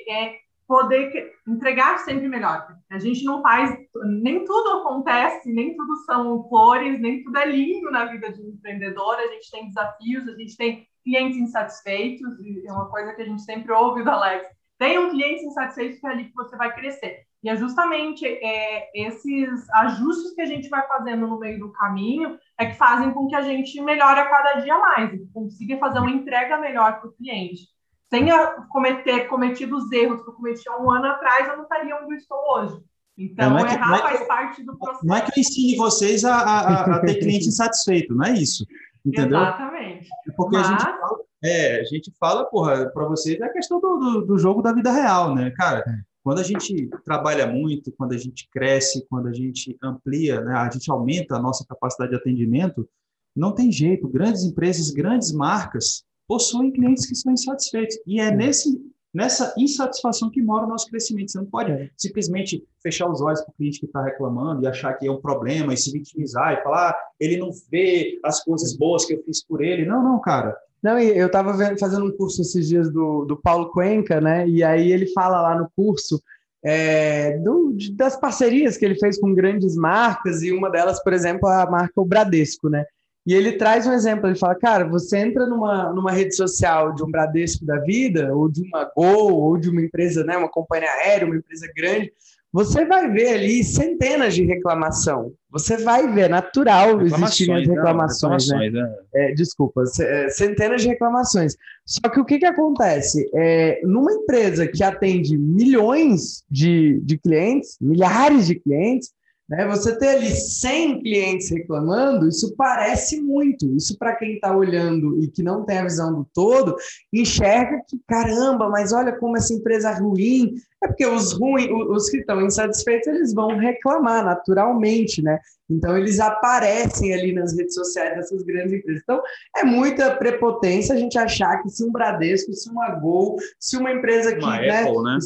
é, 0.10 0.36
poder 0.68 1.32
entregar 1.48 1.98
sempre 2.00 2.27
melhor. 2.27 2.68
A 2.91 3.00
gente 3.00 3.24
não 3.24 3.41
faz, 3.41 3.75
nem 4.22 4.44
tudo 4.44 4.82
acontece, 4.82 5.51
nem 5.51 5.75
tudo 5.75 5.96
são 6.06 6.48
flores, 6.48 7.00
nem 7.00 7.24
tudo 7.24 7.38
é 7.38 7.46
lindo 7.46 7.89
na 7.89 8.06
vida 8.06 8.32
de 8.32 8.41
um 8.41 8.50
empreendedor. 8.50 9.15
A 9.15 9.27
gente 9.27 9.50
tem 9.50 9.68
desafios, 9.68 10.27
a 10.27 10.36
gente 10.36 10.56
tem 10.58 10.88
clientes 11.03 11.38
insatisfeitos, 11.38 12.39
e 12.41 12.68
é 12.68 12.72
uma 12.72 12.89
coisa 12.89 13.13
que 13.13 13.22
a 13.22 13.25
gente 13.25 13.41
sempre 13.41 13.72
ouve 13.72 14.03
do 14.03 14.12
Alex. 14.12 14.48
Tem 14.77 15.00
um 15.00 15.10
cliente 15.10 15.44
insatisfeito 15.44 16.00
que 16.00 16.06
é 16.06 16.10
ali 16.10 16.25
que 16.25 16.36
você 16.36 16.56
vai 16.56 16.74
crescer. 16.74 17.28
E 17.41 17.50
é 17.50 17.55
justamente 17.55 18.25
é, 18.25 18.89
esses 18.93 19.69
ajustes 19.69 20.34
que 20.34 20.41
a 20.41 20.46
gente 20.46 20.67
vai 20.67 20.86
fazendo 20.88 21.25
no 21.25 21.39
meio 21.39 21.60
do 21.60 21.72
caminho 21.72 22.38
é 22.58 22.65
que 22.65 22.77
fazem 22.77 23.12
com 23.12 23.27
que 23.27 23.36
a 23.36 23.41
gente 23.41 23.81
melhore 23.81 24.19
a 24.19 24.29
cada 24.29 24.60
dia 24.60 24.77
mais, 24.77 25.13
e 25.13 25.25
consiga 25.34 25.77
fazer 25.77 26.00
uma 26.00 26.12
entrega 26.12 26.58
melhor 26.58 27.00
para 27.00 27.10
o 27.10 27.13
cliente. 27.13 27.62
Sem 28.10 28.27
cometer 28.69 29.27
cometido 29.27 29.77
os 29.77 29.91
erros 29.91 30.22
que 30.22 30.29
eu 30.29 30.34
cometi 30.34 30.67
há 30.67 30.77
um 30.77 30.91
ano 30.91 31.05
atrás, 31.05 31.48
eu 31.48 31.58
não 31.58 31.63
estaria 31.63 31.96
onde 31.96 32.13
eu 32.13 32.17
estou 32.17 32.38
hoje. 32.55 32.84
Então, 33.17 33.58
é 33.58 33.65
que, 33.65 33.74
errar 33.74 33.98
é 33.98 34.01
faz 34.01 34.27
parte 34.27 34.63
do 34.63 34.77
processo. 34.77 35.05
Não 35.05 35.15
é 35.15 35.22
que 35.22 35.38
eu 35.38 35.41
ensine 35.41 35.75
vocês 35.75 36.24
a, 36.24 36.36
a, 36.36 36.96
a 36.96 37.00
ter 37.01 37.19
cliente 37.19 37.48
insatisfeito, 37.50 38.15
não 38.15 38.25
é 38.25 38.31
isso. 38.31 38.65
Entendeu? 39.05 39.39
Exatamente. 39.39 40.08
É 40.27 40.31
porque 40.36 40.58
Mas... 40.58 40.67
a 40.67 40.72
gente 40.72 40.84
fala, 40.84 41.19
é, 41.43 41.79
a 41.79 41.84
gente 41.84 42.13
fala, 42.19 42.46
porra, 42.46 42.89
para 42.89 43.05
vocês 43.05 43.39
é 43.39 43.43
a 43.43 43.51
questão 43.51 43.79
do, 43.79 43.98
do, 43.98 44.25
do, 44.25 44.38
jogo 44.38 44.62
da 44.62 44.74
vida 44.74 44.91
real, 44.91 45.36
né? 45.36 45.51
Cara, 45.51 45.79
é. 45.79 46.09
Quando 46.24 46.40
a 46.40 46.44
gente 46.44 46.90
trabalha 47.06 47.48
muito, 47.48 47.92
quando 47.94 48.14
a 48.14 48.18
gente 48.18 48.48
cresce, 48.52 49.06
quando 49.10 49.28
a 49.28 49.34
gente 49.34 49.78
amplia, 49.82 50.42
né, 50.42 50.54
a 50.54 50.70
gente 50.70 50.90
aumenta 50.92 51.36
a 51.36 51.42
nossa 51.42 51.66
capacidade 51.68 52.12
de 52.12 52.18
atendimento, 52.18 52.88
não 53.36 53.54
tem 53.54 53.72
jeito. 53.72 54.08
Grandes 54.08 54.44
empresas, 54.44 54.92
grandes 54.92 55.32
marcas 55.32 56.04
possuem 56.28 56.72
clientes 56.72 57.06
que 57.06 57.16
são 57.16 57.32
insatisfeitos. 57.32 57.98
E 58.06 58.20
é 58.20 58.30
nesse, 58.30 58.80
nessa 59.14 59.54
insatisfação 59.58 60.30
que 60.30 60.42
mora 60.42 60.66
o 60.66 60.70
nosso 60.70 60.88
crescimento. 60.88 61.32
Você 61.32 61.38
não 61.40 61.46
pode 61.46 61.72
é. 61.72 61.90
simplesmente 61.98 62.64
fechar 62.84 63.10
os 63.10 63.22
olhos 63.22 63.42
para 63.42 63.52
o 63.52 63.56
cliente 63.56 63.80
que 63.80 63.86
está 63.86 64.04
reclamando 64.04 64.64
e 64.64 64.68
achar 64.68 64.94
que 64.94 65.08
é 65.08 65.12
um 65.12 65.22
problema 65.22 65.74
e 65.74 65.78
se 65.78 65.92
vitimizar 65.92 66.54
e 66.54 66.64
falar, 66.64 66.92
ah, 66.92 66.98
ele 67.20 67.38
não 67.38 67.50
vê 67.72 68.20
as 68.24 68.44
coisas 68.44 68.76
boas 68.76 69.06
que 69.06 69.14
eu 69.14 69.24
fiz 69.24 69.44
por 69.44 69.64
ele. 69.64 69.86
Não, 69.86 70.04
não, 70.04 70.20
cara. 70.20 70.56
Não, 70.81 70.98
eu 71.00 71.27
estava 71.27 71.53
fazendo 71.77 72.05
um 72.05 72.12
curso 72.12 72.41
esses 72.41 72.67
dias 72.67 72.91
do, 72.91 73.25
do 73.25 73.36
Paulo 73.36 73.69
Cuenca, 73.71 74.21
né? 74.21 74.48
E 74.48 74.63
aí 74.63 74.91
ele 74.91 75.07
fala 75.07 75.41
lá 75.41 75.57
no 75.57 75.69
curso 75.75 76.21
é, 76.63 77.38
do, 77.38 77.75
das 77.93 78.19
parcerias 78.19 78.77
que 78.77 78.86
ele 78.86 78.95
fez 78.95 79.19
com 79.19 79.33
grandes 79.33 79.75
marcas, 79.75 80.41
e 80.41 80.51
uma 80.51 80.69
delas, 80.69 81.01
por 81.03 81.13
exemplo, 81.13 81.48
a 81.48 81.69
marca 81.69 82.01
o 82.01 82.05
Bradesco, 82.05 82.69
né? 82.69 82.86
E 83.25 83.33
ele 83.33 83.53
traz 83.53 83.86
um 83.86 83.93
exemplo, 83.93 84.27
ele 84.27 84.38
fala, 84.38 84.55
cara, 84.55 84.88
você 84.88 85.17
entra 85.17 85.45
numa, 85.45 85.93
numa 85.93 86.12
rede 86.12 86.36
social 86.36 86.95
de 86.95 87.03
um 87.03 87.12
Bradesco 87.12 87.65
da 87.65 87.77
vida, 87.77 88.33
ou 88.33 88.50
de 88.50 88.62
uma 88.63 88.86
Gol, 88.95 89.33
ou 89.33 89.57
de 89.57 89.69
uma 89.69 89.81
empresa, 89.81 90.24
né, 90.24 90.36
uma 90.36 90.50
companhia 90.50 90.89
aérea, 90.89 91.27
uma 91.27 91.36
empresa 91.36 91.69
grande, 91.75 92.12
você 92.51 92.84
vai 92.86 93.12
ver 93.12 93.36
ali 93.36 93.63
centenas 93.63 94.34
de 94.34 94.44
reclamação. 94.44 95.32
Você 95.51 95.77
vai 95.77 96.12
ver, 96.12 96.22
é 96.22 96.29
natural 96.29 97.01
existirem 97.01 97.58
as 97.58 97.68
reclamações, 97.68 98.48
não, 98.48 98.58
reclamações 98.58 98.74
né? 98.74 98.82
né? 98.82 98.96
É, 99.13 99.34
desculpa, 99.34 99.84
é, 100.00 100.29
centenas 100.29 100.82
de 100.82 100.88
reclamações. 100.88 101.56
Só 101.86 102.10
que 102.10 102.20
o 102.20 102.25
que, 102.25 102.39
que 102.39 102.46
acontece? 102.46 103.29
É, 103.34 103.82
numa 103.84 104.12
empresa 104.12 104.68
que 104.68 104.84
atende 104.84 105.38
milhões 105.38 106.44
de, 106.50 107.00
de 107.03 107.18
clientes, 107.18 107.77
milhares 107.79 108.48
de 108.48 108.56
clientes, 108.56 109.12
né? 109.50 109.65
Você 109.68 109.98
ter 109.98 110.10
ali 110.10 110.29
100 110.29 111.01
clientes 111.01 111.50
reclamando, 111.50 112.27
isso 112.27 112.53
parece 112.56 113.20
muito. 113.20 113.75
Isso, 113.75 113.98
para 113.98 114.15
quem 114.15 114.36
está 114.36 114.56
olhando 114.56 115.20
e 115.24 115.27
que 115.27 115.41
não 115.41 115.65
tem 115.65 115.79
a 115.79 115.84
visão 115.84 116.13
do 116.13 116.27
todo, 116.32 116.75
enxerga 117.12 117.82
que, 117.88 118.00
caramba, 118.08 118.70
mas 118.70 118.94
olha 118.94 119.18
como 119.18 119.36
essa 119.36 119.51
empresa 119.51 119.89
é 119.89 120.00
ruim. 120.00 120.53
É 120.81 120.88
porque 120.88 121.05
os, 121.05 121.33
ruins, 121.33 121.69
os 121.89 122.09
que 122.09 122.17
estão 122.17 122.41
insatisfeitos, 122.41 123.07
eles 123.07 123.33
vão 123.33 123.57
reclamar 123.57 124.24
naturalmente, 124.24 125.21
né? 125.21 125.38
Então, 125.69 125.98
eles 125.98 126.19
aparecem 126.19 127.13
ali 127.13 127.33
nas 127.33 127.55
redes 127.55 127.75
sociais 127.75 128.15
dessas 128.15 128.43
grandes 128.43 128.74
empresas. 128.74 129.01
Então, 129.03 129.21
é 129.57 129.63
muita 129.63 130.15
prepotência 130.15 130.95
a 130.95 130.98
gente 130.98 131.17
achar 131.17 131.62
que 131.62 131.69
se 131.69 131.83
um 131.83 131.91
Bradesco, 131.91 132.53
se 132.53 132.69
uma 132.69 132.89
Gol, 132.91 133.38
se 133.59 133.77
uma 133.77 133.91
empresa 133.91 134.33
que. 134.33 134.43
Uma 134.43 134.57
né, 134.57 134.81
Apple, 134.81 135.03
né? 135.03 135.19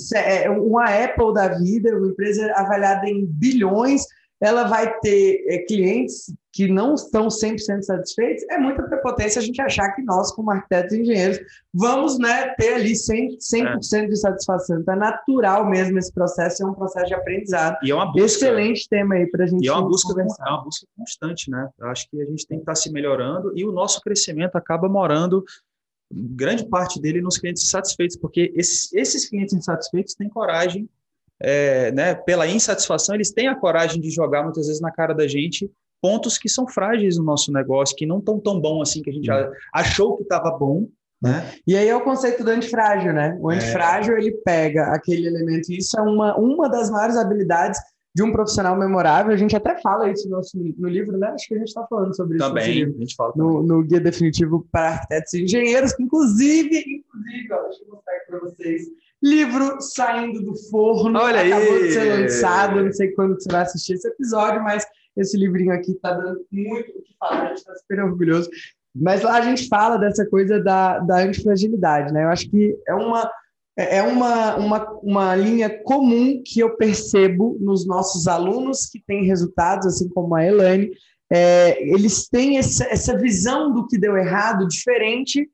É 0.44 0.50
uma 0.50 0.86
Apple 0.86 1.34
da 1.34 1.48
vida, 1.50 1.96
uma 1.96 2.08
empresa 2.08 2.52
avaliada 2.56 3.08
em 3.08 3.26
bilhões, 3.26 4.06
ela 4.44 4.66
vai 4.66 5.00
ter 5.00 5.46
é, 5.48 5.60
clientes 5.60 6.34
que 6.52 6.68
não 6.68 6.96
estão 6.96 7.30
100% 7.30 7.82
satisfeitos, 7.82 8.44
é 8.52 8.58
muita 8.58 8.84
prepotência 8.84 9.40
a 9.40 9.44
gente 9.44 9.60
achar 9.62 9.90
que 9.94 10.04
nós, 10.04 10.34
como 10.34 10.52
arquitetos 10.52 10.94
e 10.94 11.00
engenheiros, 11.02 11.40
vamos 11.74 12.20
né, 12.20 12.54
ter 12.56 12.74
ali 12.74 12.92
100%, 12.92 13.38
100 13.40 13.66
é. 13.66 14.06
de 14.06 14.20
satisfação. 14.20 14.82
Então 14.82 14.96
é 14.96 14.98
natural 14.98 15.68
mesmo 15.70 15.98
esse 15.98 16.14
processo, 16.14 16.62
é 16.62 16.66
um 16.68 16.74
processo 16.74 17.08
de 17.08 17.14
aprendizado. 17.14 17.78
E 17.84 17.92
é 17.92 17.96
uma 17.96 18.06
busca, 18.06 18.26
Excelente 18.26 18.88
tema 18.90 19.16
aí 19.16 19.32
para 19.32 19.46
a 19.46 19.48
gente 19.48 19.64
E 19.64 19.70
é 19.70 19.72
uma, 19.72 19.82
busca, 19.82 20.10
conversar. 20.10 20.46
é 20.46 20.50
uma 20.50 20.64
busca 20.64 20.86
constante, 20.98 21.50
né? 21.50 21.70
Eu 21.80 21.88
acho 21.88 22.10
que 22.10 22.22
a 22.22 22.26
gente 22.26 22.46
tem 22.46 22.58
que 22.58 22.64
estar 22.64 22.74
tá 22.74 22.76
se 22.76 22.92
melhorando 22.92 23.54
e 23.56 23.66
o 23.66 23.72
nosso 23.72 24.02
crescimento 24.02 24.58
acaba 24.58 24.90
morando 24.90 25.42
grande 26.12 26.68
parte 26.68 27.00
dele 27.02 27.22
nos 27.22 27.38
clientes 27.38 27.64
insatisfeitos, 27.64 28.18
porque 28.18 28.52
esses, 28.56 28.92
esses 28.92 29.28
clientes 29.28 29.54
insatisfeitos 29.54 30.14
têm 30.14 30.28
coragem 30.28 30.88
é, 31.44 31.92
né, 31.92 32.16
pela 32.16 32.48
insatisfação, 32.48 33.16
eles 33.16 33.32
têm 33.32 33.48
a 33.48 33.56
coragem 33.56 34.02
de 34.02 34.10
jogar 34.10 34.44
muitas 34.44 34.68
vezes 34.68 34.82
na 34.82 34.92
cara 34.92 35.14
da 35.14 35.28
gente 35.28 35.70
pontos 36.02 36.38
que 36.38 36.50
são 36.50 36.68
frágeis 36.68 37.18
no 37.18 37.24
nosso 37.24 37.52
negócio, 37.52 37.96
que 37.96 38.06
não 38.06 38.20
estão 38.20 38.38
tão 38.38 38.60
bom 38.60 38.82
assim, 38.82 39.02
que 39.02 39.10
a 39.10 39.14
gente 39.14 39.26
já 39.26 39.50
achou 39.74 40.18
que 40.18 40.24
estava 40.24 40.52
bom, 40.52 40.86
né? 41.22 41.50
E 41.66 41.78
aí 41.78 41.88
é 41.88 41.96
o 41.96 42.04
conceito 42.04 42.44
do 42.44 42.52
antifrágil, 42.52 43.14
né? 43.14 43.38
O 43.40 43.50
é. 43.50 43.56
antifrágil, 43.56 44.18
é. 44.18 44.20
ele 44.20 44.32
pega 44.44 44.88
aquele 44.88 45.28
elemento, 45.28 45.72
e 45.72 45.78
isso 45.78 45.98
é 45.98 46.02
uma, 46.02 46.38
uma 46.38 46.70
das 46.70 46.90
maiores 46.90 47.16
habilidades 47.16 47.80
de 48.14 48.22
um 48.22 48.34
profissional 48.34 48.78
memorável. 48.78 49.34
A 49.34 49.38
gente 49.38 49.56
até 49.56 49.80
fala 49.82 50.12
isso 50.12 50.30
no, 50.30 50.36
nosso, 50.36 50.58
no 50.78 50.90
livro, 50.90 51.18
né? 51.18 51.30
Acho 51.30 51.48
que 51.48 51.56
a 51.56 51.58
gente 51.58 51.70
está 51.70 51.88
falando 51.88 52.14
sobre 52.14 52.38
isso. 52.38 52.48
Também, 52.48 52.84
a 52.84 53.00
gente 53.00 53.16
fala. 53.16 53.32
No, 53.38 53.64
no, 53.64 53.84
Guia 53.84 54.02
Definitivo 54.02 54.68
para 54.70 54.90
Arquitetos 54.90 55.34
e 55.34 55.44
Engenheiros, 55.44 55.94
que 55.94 56.04
inclusive, 56.04 56.78
inclusive, 56.78 57.54
ó, 57.54 57.64
deixa 57.64 57.84
eu 57.84 57.94
mostrar 57.94 58.14
aqui 58.14 58.26
para 58.28 58.40
vocês. 58.40 58.82
Livro 59.24 59.80
saindo 59.80 60.42
do 60.44 60.54
forno, 60.70 61.18
Olha 61.18 61.42
acabou 61.42 61.76
aí. 61.76 61.84
de 61.84 61.94
ser 61.94 62.04
lançado. 62.04 62.84
Não 62.84 62.92
sei 62.92 63.12
quando 63.12 63.36
você 63.36 63.50
vai 63.50 63.62
assistir 63.62 63.94
esse 63.94 64.08
episódio, 64.08 64.62
mas 64.62 64.86
esse 65.16 65.38
livrinho 65.38 65.72
aqui 65.72 65.92
está 65.92 66.14
dando 66.14 66.46
muito 66.52 66.92
o 66.92 67.02
que 67.02 67.16
falar, 67.18 67.44
a 67.44 67.48
gente 67.48 67.60
está 67.60 67.74
super 67.76 68.04
orgulhoso. 68.04 68.50
Mas 68.96 69.22
lá 69.22 69.38
a 69.38 69.42
gente 69.42 69.68
fala 69.68 69.98
dessa 69.98 70.26
coisa 70.26 70.62
da, 70.62 71.00
da 71.00 71.20
antifragilidade, 71.20 72.12
né? 72.12 72.26
Eu 72.26 72.30
acho 72.30 72.50
que 72.50 72.76
é 72.88 72.94
uma, 72.94 73.32
é 73.78 74.04
uma, 74.04 74.56
uma, 74.58 74.92
uma 75.02 75.36
linha 75.36 75.82
comum 75.84 76.42
que 76.46 76.60
eu 76.60 76.76
percebo 76.76 77.58
nos 77.60 77.88
nossos 77.88 78.28
alunos 78.28 78.86
que 78.86 79.02
têm 79.06 79.26
resultados, 79.26 79.88
assim 79.88 80.10
como 80.10 80.36
a 80.36 80.46
Elaine, 80.46 80.92
é, 81.32 81.82
eles 81.90 82.28
têm 82.28 82.58
essa, 82.58 82.86
essa 82.86 83.18
visão 83.18 83.74
do 83.74 83.88
que 83.88 83.98
deu 83.98 84.16
errado 84.16 84.68
diferente 84.68 85.50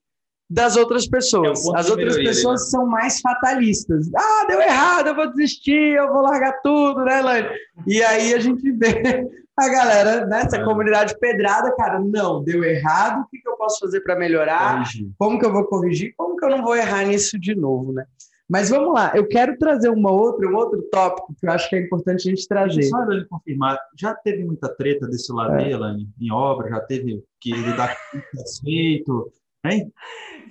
das 0.50 0.76
outras 0.76 1.08
pessoas. 1.08 1.66
É 1.66 1.70
um 1.70 1.76
As 1.76 1.90
outras 1.90 2.16
pessoas 2.16 2.62
né? 2.62 2.68
são 2.68 2.86
mais 2.88 3.20
fatalistas. 3.22 4.10
Ah, 4.16 4.46
deu 4.48 4.60
errado, 4.60 5.08
eu 5.08 5.16
vou 5.16 5.30
desistir, 5.30 5.96
eu 5.96 6.12
vou 6.12 6.24
largar 6.24 6.60
tudo, 6.62 7.04
né, 7.06 7.20
Elaine? 7.20 7.50
E 7.86 8.02
aí 8.02 8.34
a 8.34 8.40
gente 8.40 8.72
vê 8.72 9.30
a 9.56 9.70
galera 9.70 10.26
nessa 10.26 10.58
é. 10.58 10.64
comunidade 10.64 11.18
pedrada, 11.20 11.76
cara, 11.76 12.00
não, 12.00 12.44
deu 12.44 12.64
errado, 12.64 13.22
o 13.22 13.28
que, 13.28 13.40
que 13.40 13.48
eu 13.48 13.58
posso 13.58 13.80
fazer 13.80 14.02
para 14.02 14.18
melhorar? 14.18 14.78
Corrigir. 14.78 15.12
Como 15.18 15.38
que 15.38 15.46
eu 15.46 15.54
vou 15.54 15.66
corrigir? 15.66 16.14
Como 16.18 16.36
que 16.36 16.46
eu 16.46 16.50
não 16.50 16.64
vou 16.64 16.76
errar 16.76 17.06
nisso 17.06 17.38
de 17.38 17.54
novo, 17.54 17.94
né? 17.94 18.06
Mas 18.50 18.72
vamos 18.72 18.92
lá, 18.96 19.12
eu 19.14 19.28
quero 19.28 19.56
trazer 19.60 19.90
uma 19.90 20.12
outra, 20.12 20.50
um 20.50 20.56
outro 20.56 20.82
tópico 20.92 21.36
que 21.40 21.46
eu 21.46 21.52
acho 21.52 21.70
que 21.70 21.76
é 21.76 21.82
importante 21.82 22.28
a 22.28 22.32
gente 22.32 22.48
trazer. 22.48 22.82
Só 22.82 23.04
ele 23.12 23.26
confirmar, 23.26 23.78
já 23.96 24.16
teve 24.16 24.44
muita 24.44 24.68
treta 24.68 25.06
desse 25.06 25.32
lado 25.32 25.54
é. 25.54 25.66
aí, 25.66 25.72
Elaine, 25.72 26.10
em 26.20 26.32
obra, 26.32 26.68
já 26.68 26.80
teve 26.80 27.24
que 27.40 27.52
lidar 27.52 27.96
com 28.12 28.38
satisfeito, 28.38 29.32
hein? 29.66 29.92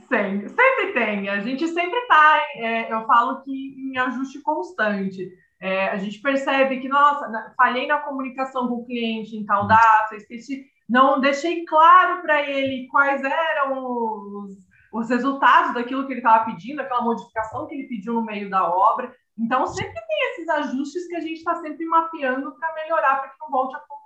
Sempre, 0.09 0.49
sempre 0.49 0.93
tem. 0.93 1.29
A 1.29 1.41
gente 1.41 1.67
sempre 1.69 1.99
está, 1.99 2.47
é, 2.57 2.93
eu 2.93 3.05
falo 3.07 3.43
que 3.43 3.53
em 3.53 3.99
ajuste 3.99 4.41
constante. 4.43 5.29
É, 5.61 5.89
a 5.89 5.97
gente 5.97 6.21
percebe 6.21 6.79
que, 6.79 6.89
nossa, 6.89 7.53
falhei 7.57 7.87
na 7.87 7.99
comunicação 7.99 8.69
com 8.69 8.77
o 8.77 8.87
cliente 8.87 9.37
em 9.37 9.45
tal 9.45 9.67
data, 9.67 10.15
esqueci, 10.15 10.65
não 10.89 11.21
deixei 11.21 11.65
claro 11.65 12.23
para 12.23 12.49
ele 12.49 12.87
quais 12.87 13.23
eram 13.23 13.85
os, 13.85 14.57
os 14.93 15.11
resultados 15.11 15.75
daquilo 15.75 16.07
que 16.07 16.13
ele 16.13 16.21
estava 16.21 16.45
pedindo, 16.45 16.81
aquela 16.81 17.03
modificação 17.03 17.67
que 17.67 17.75
ele 17.75 17.89
pediu 17.89 18.15
no 18.15 18.25
meio 18.25 18.49
da 18.49 18.67
obra. 18.69 19.13
Então, 19.37 19.67
sempre 19.67 19.95
tem 19.95 20.31
esses 20.31 20.49
ajustes 20.49 21.07
que 21.09 21.17
a 21.17 21.21
gente 21.21 21.39
está 21.39 21.57
sempre 21.57 21.85
mapeando 21.87 22.53
para 22.59 22.75
melhorar, 22.75 23.21
para 23.21 23.29
que 23.31 23.41
não 23.41 23.51
volte 23.51 23.75
a 23.75 23.79
acontecer. 23.79 23.98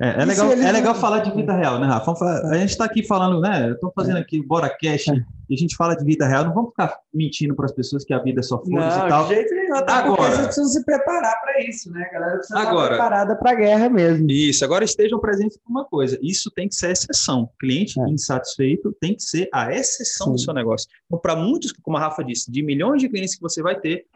É, 0.00 0.22
é 0.22 0.24
legal, 0.24 0.52
é 0.52 0.72
legal 0.72 0.94
falar 0.94 1.20
de 1.20 1.32
vida 1.32 1.52
real, 1.52 1.80
né, 1.80 1.86
Rafa? 1.86 2.12
A 2.48 2.56
gente 2.56 2.70
está 2.70 2.84
aqui 2.84 3.02
falando, 3.02 3.40
né? 3.40 3.72
Estou 3.72 3.92
fazendo 3.94 4.18
aqui 4.18 4.38
o 4.38 4.46
Bora 4.46 4.68
Cash 4.68 5.08
é. 5.08 5.24
e 5.50 5.54
a 5.54 5.56
gente 5.56 5.74
fala 5.74 5.96
de 5.96 6.04
vida 6.04 6.26
real. 6.26 6.44
Não 6.44 6.54
vamos 6.54 6.70
ficar 6.70 6.96
mentindo 7.12 7.54
para 7.54 7.66
as 7.66 7.72
pessoas 7.72 8.04
que 8.04 8.14
a 8.14 8.18
vida 8.20 8.40
é 8.40 8.42
só 8.42 8.62
flores 8.62 8.94
e 8.94 9.08
tal. 9.08 9.26
De 9.26 9.34
jeito 9.34 9.54
nenhum. 9.54 9.74
agora, 9.74 10.30
vocês 10.30 10.46
precisam 10.46 10.68
se 10.68 10.84
preparar 10.84 11.40
para 11.40 11.60
isso, 11.64 11.90
né? 11.90 12.08
Galera 12.12 12.36
precisa 12.36 12.58
agora, 12.60 12.74
estar 12.74 12.88
preparada 12.88 13.36
para 13.36 13.50
a 13.50 13.54
guerra 13.54 13.88
mesmo. 13.88 14.30
Isso, 14.30 14.64
agora 14.64 14.84
estejam 14.84 15.18
presentes 15.18 15.56
para 15.56 15.70
uma 15.70 15.84
coisa. 15.84 16.16
Isso 16.22 16.48
tem 16.50 16.68
que 16.68 16.74
ser 16.76 16.86
a 16.86 16.92
exceção. 16.92 17.50
Cliente 17.58 18.00
é. 18.00 18.08
insatisfeito 18.08 18.96
tem 19.00 19.16
que 19.16 19.22
ser 19.22 19.48
a 19.52 19.72
exceção 19.72 20.28
Sim. 20.28 20.32
do 20.34 20.38
seu 20.38 20.54
negócio. 20.54 20.88
Então, 21.06 21.18
para 21.18 21.34
muitos, 21.34 21.72
como 21.72 21.96
a 21.96 22.00
Rafa 22.00 22.22
disse, 22.22 22.50
de 22.50 22.62
milhões 22.62 23.02
de 23.02 23.08
clientes 23.08 23.34
que 23.34 23.42
você 23.42 23.60
vai 23.62 23.78
ter, 23.78 24.06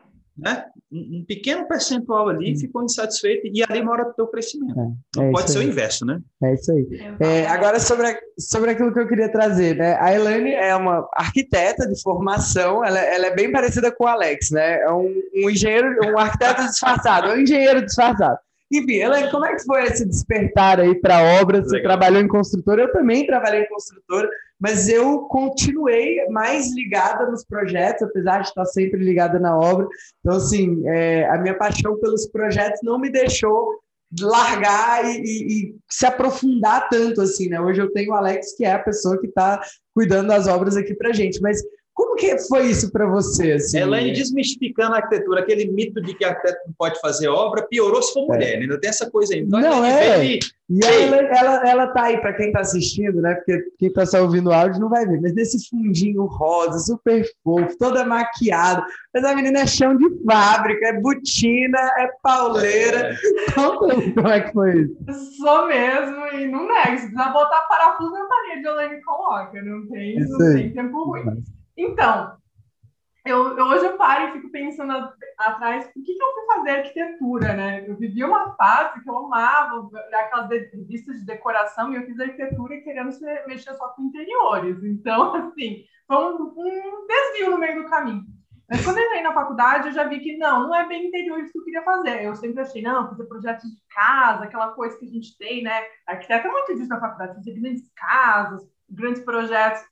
né? 0.40 0.64
um 0.92 1.24
pequeno 1.24 1.68
percentual 1.68 2.28
ali 2.28 2.58
ficou 2.58 2.82
insatisfeito 2.82 3.46
e 3.46 3.62
ali 3.62 3.80
mora 3.80 4.08
o 4.08 4.12
teu 4.12 4.26
crescimento. 4.26 4.78
É, 4.78 4.88
Não 5.16 5.28
é 5.28 5.30
pode 5.30 5.52
ser 5.52 5.60
aí. 5.60 5.66
o 5.66 5.68
inverso, 5.68 6.04
né? 6.04 6.20
É 6.42 6.54
isso 6.54 6.72
aí. 6.72 6.86
É, 7.20 7.46
agora, 7.46 7.78
sobre, 7.78 8.18
sobre 8.36 8.72
aquilo 8.72 8.92
que 8.92 8.98
eu 8.98 9.06
queria 9.06 9.30
trazer, 9.30 9.76
né? 9.76 9.96
A 10.00 10.12
Elaine 10.12 10.52
é 10.52 10.74
uma 10.74 11.08
arquiteta 11.14 11.86
de 11.86 12.00
formação, 12.02 12.84
ela, 12.84 12.98
ela 12.98 13.26
é 13.26 13.34
bem 13.34 13.52
parecida 13.52 13.92
com 13.92 14.04
o 14.04 14.08
Alex, 14.08 14.50
né? 14.50 14.80
É 14.80 14.90
um, 14.90 15.14
um 15.44 15.50
engenheiro, 15.50 15.96
um 16.12 16.18
arquiteto 16.18 16.62
disfarçado, 16.62 17.28
é 17.28 17.34
um 17.34 17.40
engenheiro 17.40 17.84
disfarçado. 17.84 18.38
Enfim, 18.72 18.94
Elaine, 18.94 19.30
como 19.30 19.44
é 19.44 19.54
que 19.54 19.64
foi 19.64 19.84
esse 19.84 20.04
despertar 20.04 20.80
aí 20.80 20.94
para 21.00 21.18
a 21.18 21.40
obra? 21.40 21.62
Você 21.62 21.80
trabalhou 21.82 22.20
em 22.20 22.28
construtora, 22.28 22.82
eu 22.82 22.92
também 22.92 23.26
trabalhei 23.26 23.62
em 23.62 23.68
construtora 23.68 24.28
mas 24.60 24.88
eu 24.88 25.20
continuei 25.20 26.26
mais 26.28 26.70
ligada 26.74 27.30
nos 27.30 27.44
projetos, 27.44 28.02
apesar 28.02 28.42
de 28.42 28.48
estar 28.48 28.66
sempre 28.66 29.02
ligada 29.02 29.38
na 29.38 29.56
obra. 29.56 29.88
Então, 30.20 30.36
assim, 30.36 30.86
é, 30.86 31.26
a 31.30 31.38
minha 31.38 31.56
paixão 31.56 31.98
pelos 31.98 32.26
projetos 32.26 32.80
não 32.82 32.98
me 32.98 33.10
deixou 33.10 33.80
largar 34.20 35.04
e, 35.04 35.22
e, 35.22 35.52
e, 35.52 35.76
se 35.88 36.04
aprofundar 36.04 36.88
tanto 36.88 37.22
assim, 37.22 37.48
né? 37.48 37.60
Hoje 37.60 37.80
eu 37.80 37.92
tenho 37.92 38.10
o 38.10 38.14
Alex, 38.14 38.54
que 38.56 38.64
é 38.64 38.72
a 38.72 38.78
pessoa 38.78 39.18
que 39.18 39.28
está 39.28 39.60
cuidando 39.94 40.28
das 40.28 40.46
obras 40.46 40.76
aqui 40.76 40.94
para 40.94 41.12
gente, 41.12 41.40
mas 41.40 41.62
como 42.00 42.16
que 42.16 42.38
foi 42.38 42.70
isso 42.70 42.90
para 42.90 43.06
você? 43.06 43.52
Assim? 43.52 43.78
Elaine 43.78 44.12
desmistificando 44.12 44.94
a 44.94 44.98
arquitetura, 44.98 45.42
aquele 45.42 45.70
mito 45.70 46.00
de 46.00 46.14
que 46.14 46.24
arquiteto 46.24 46.60
não 46.66 46.72
pode 46.78 46.98
fazer 46.98 47.28
obra, 47.28 47.66
piorou 47.68 48.00
se 48.00 48.14
for 48.14 48.22
é. 48.22 48.26
mulher, 48.26 48.56
né? 48.56 48.62
ainda 48.62 48.80
tem 48.80 48.88
essa 48.88 49.10
coisa 49.10 49.34
aí. 49.34 49.40
Então, 49.40 49.60
não, 49.60 49.84
é. 49.84 50.38
E 50.70 50.80
ela, 50.82 51.16
ela, 51.16 51.68
ela 51.68 51.86
tá 51.88 52.04
aí, 52.04 52.18
para 52.18 52.32
quem 52.32 52.46
está 52.46 52.60
assistindo, 52.60 53.20
né? 53.20 53.34
Porque 53.34 53.60
quem 53.78 53.88
está 53.88 54.06
só 54.06 54.22
ouvindo 54.22 54.48
o 54.48 54.52
áudio 54.52 54.80
não 54.80 54.88
vai 54.88 55.04
ver, 55.04 55.20
mas 55.20 55.34
nesse 55.34 55.68
fundinho 55.68 56.24
rosa, 56.24 56.78
super 56.78 57.22
fofo, 57.44 57.76
toda 57.76 58.04
maquiada. 58.04 58.82
Mas 59.12 59.24
a 59.24 59.34
menina 59.34 59.58
é 59.58 59.66
chão 59.66 59.94
de 59.94 60.08
fábrica, 60.24 60.86
é 60.86 61.00
butina, 61.00 61.78
é 61.98 62.08
pauleira. 62.22 63.10
É. 63.10 63.60
como 64.14 64.28
é 64.28 64.40
que 64.40 64.52
foi 64.52 64.82
isso? 64.82 64.96
Sou 65.36 65.66
mesmo, 65.66 66.26
e 66.34 66.46
não 66.46 66.66
nego. 66.66 66.98
Se 66.98 67.08
precisar 67.08 67.32
botar 67.32 67.60
parafuso 67.68 68.12
na 68.12 68.24
parede, 68.24 68.66
ela 68.66 68.88
me 68.88 69.02
coloca. 69.02 69.60
Não 69.60 69.86
tem, 69.88 70.20
não 70.20 70.38
tem 70.38 70.72
tempo 70.72 71.04
ruim. 71.04 71.42
Então, 71.80 72.36
eu, 73.24 73.56
eu, 73.56 73.66
hoje 73.66 73.86
eu 73.86 73.96
paro 73.96 74.28
e 74.28 74.32
fico 74.32 74.50
pensando 74.50 74.92
a, 74.92 75.14
atrás, 75.38 75.86
por 75.86 76.02
que, 76.02 76.14
que 76.14 76.22
eu 76.22 76.34
fui 76.34 76.46
fazer 76.46 76.70
arquitetura, 76.70 77.54
né? 77.54 77.88
Eu 77.88 77.96
vivi 77.96 78.22
uma 78.22 78.54
fase 78.54 79.02
que 79.02 79.08
eu 79.08 79.18
amava 79.18 79.88
aquelas 80.12 80.50
revistas 80.50 81.20
de 81.20 81.24
decoração 81.24 81.90
e 81.90 81.96
eu 81.96 82.04
fiz 82.04 82.20
arquitetura 82.20 82.80
querendo 82.82 83.10
mexer 83.46 83.74
só 83.74 83.88
com 83.88 84.02
interiores. 84.02 84.82
Então, 84.84 85.34
assim, 85.48 85.84
foi 86.06 86.16
um, 86.16 86.52
um 86.54 87.06
desvio 87.06 87.50
no 87.50 87.58
meio 87.58 87.82
do 87.82 87.88
caminho. 87.88 88.24
Mas 88.68 88.84
quando 88.84 88.98
eu 88.98 89.06
entrei 89.06 89.22
na 89.22 89.32
faculdade, 89.32 89.88
eu 89.88 89.92
já 89.92 90.04
vi 90.04 90.20
que 90.20 90.36
não, 90.36 90.68
não 90.68 90.74
é 90.74 90.86
bem 90.86 91.06
interiores 91.06 91.50
que 91.50 91.58
eu 91.58 91.64
queria 91.64 91.82
fazer. 91.82 92.22
Eu 92.22 92.36
sempre 92.36 92.60
achei, 92.60 92.82
não, 92.82 93.08
fazer 93.08 93.24
projetos 93.24 93.68
de 93.68 93.80
casa, 93.88 94.44
aquela 94.44 94.72
coisa 94.72 94.96
que 94.96 95.06
a 95.06 95.08
gente 95.08 95.36
tem, 95.38 95.62
né? 95.62 95.82
Arquiteto 96.06 96.46
é 96.46 96.50
muito 96.50 96.74
disso 96.74 96.88
na 96.88 97.00
faculdade, 97.00 97.34
fazer 97.34 97.58
grandes 97.58 97.90
casas, 97.96 98.62
grandes 98.88 99.22
projetos. 99.24 99.82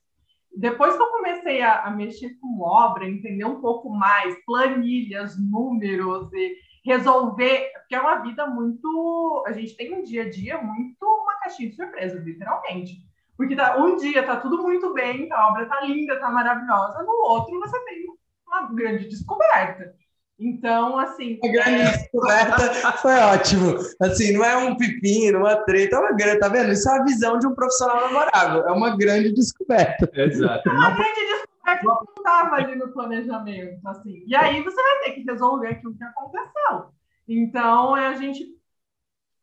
Depois 0.55 0.95
que 0.95 1.01
eu 1.01 1.11
comecei 1.11 1.61
a, 1.61 1.83
a 1.83 1.91
mexer 1.91 2.37
com 2.39 2.61
obra, 2.61 3.07
entender 3.07 3.45
um 3.45 3.61
pouco 3.61 3.89
mais, 3.89 4.35
planilhas, 4.45 5.37
números 5.39 6.31
e 6.33 6.57
resolver, 6.83 7.71
porque 7.73 7.95
é 7.95 8.01
uma 8.01 8.17
vida 8.17 8.47
muito. 8.47 9.43
A 9.45 9.51
gente 9.51 9.75
tem 9.75 9.93
um 9.93 10.03
dia 10.03 10.23
a 10.23 10.29
dia 10.29 10.57
muito 10.61 11.05
uma 11.05 11.39
caixinha 11.39 11.69
de 11.69 11.75
surpresa, 11.75 12.19
literalmente. 12.19 13.03
Porque 13.37 13.55
tá, 13.55 13.77
um 13.77 13.95
dia 13.95 14.25
tá 14.25 14.35
tudo 14.35 14.61
muito 14.61 14.93
bem, 14.93 15.31
a 15.31 15.47
obra 15.47 15.65
tá 15.65 15.79
linda, 15.81 16.19
tá 16.19 16.29
maravilhosa, 16.29 17.03
no 17.03 17.13
outro 17.25 17.57
você 17.59 17.79
tem 17.85 18.05
uma 18.45 18.73
grande 18.73 19.07
descoberta. 19.07 19.95
Então, 20.39 20.97
assim. 20.97 21.37
A 21.43 21.47
grande 21.49 21.81
é... 21.81 21.91
descoberta 21.91 22.91
foi 22.93 23.13
ótimo. 23.15 23.75
Assim, 24.01 24.31
não 24.31 24.45
é 24.45 24.55
um 24.55 24.77
pepino, 24.77 25.39
uma 25.39 25.57
treta, 25.57 25.97
é 25.97 25.99
uma 25.99 26.13
grande. 26.13 26.39
Tá 26.39 26.47
vendo? 26.47 26.71
Isso 26.71 26.89
é 26.89 26.97
a 26.97 27.03
visão 27.03 27.37
de 27.37 27.45
um 27.45 27.53
profissional 27.53 27.99
namorável. 28.01 28.65
É 28.65 28.71
uma 28.71 28.95
grande 28.95 29.33
descoberta. 29.33 30.09
Exato. 30.13 30.69
É 30.69 30.71
uma 30.71 30.91
grande 30.91 31.19
descoberta 31.19 31.79
que 31.79 31.85
não 31.85 32.03
estava 32.17 32.55
ali 32.55 32.75
no 32.75 32.93
planejamento. 32.93 33.85
Assim. 33.85 34.23
E 34.25 34.33
aí 34.33 34.63
você 34.63 34.81
vai 34.81 34.99
ter 35.03 35.11
que 35.11 35.29
resolver 35.29 35.67
aquilo 35.67 35.97
que 35.97 36.03
aconteceu. 36.03 36.85
Então, 37.27 37.95
a 37.95 38.13
gente. 38.13 38.57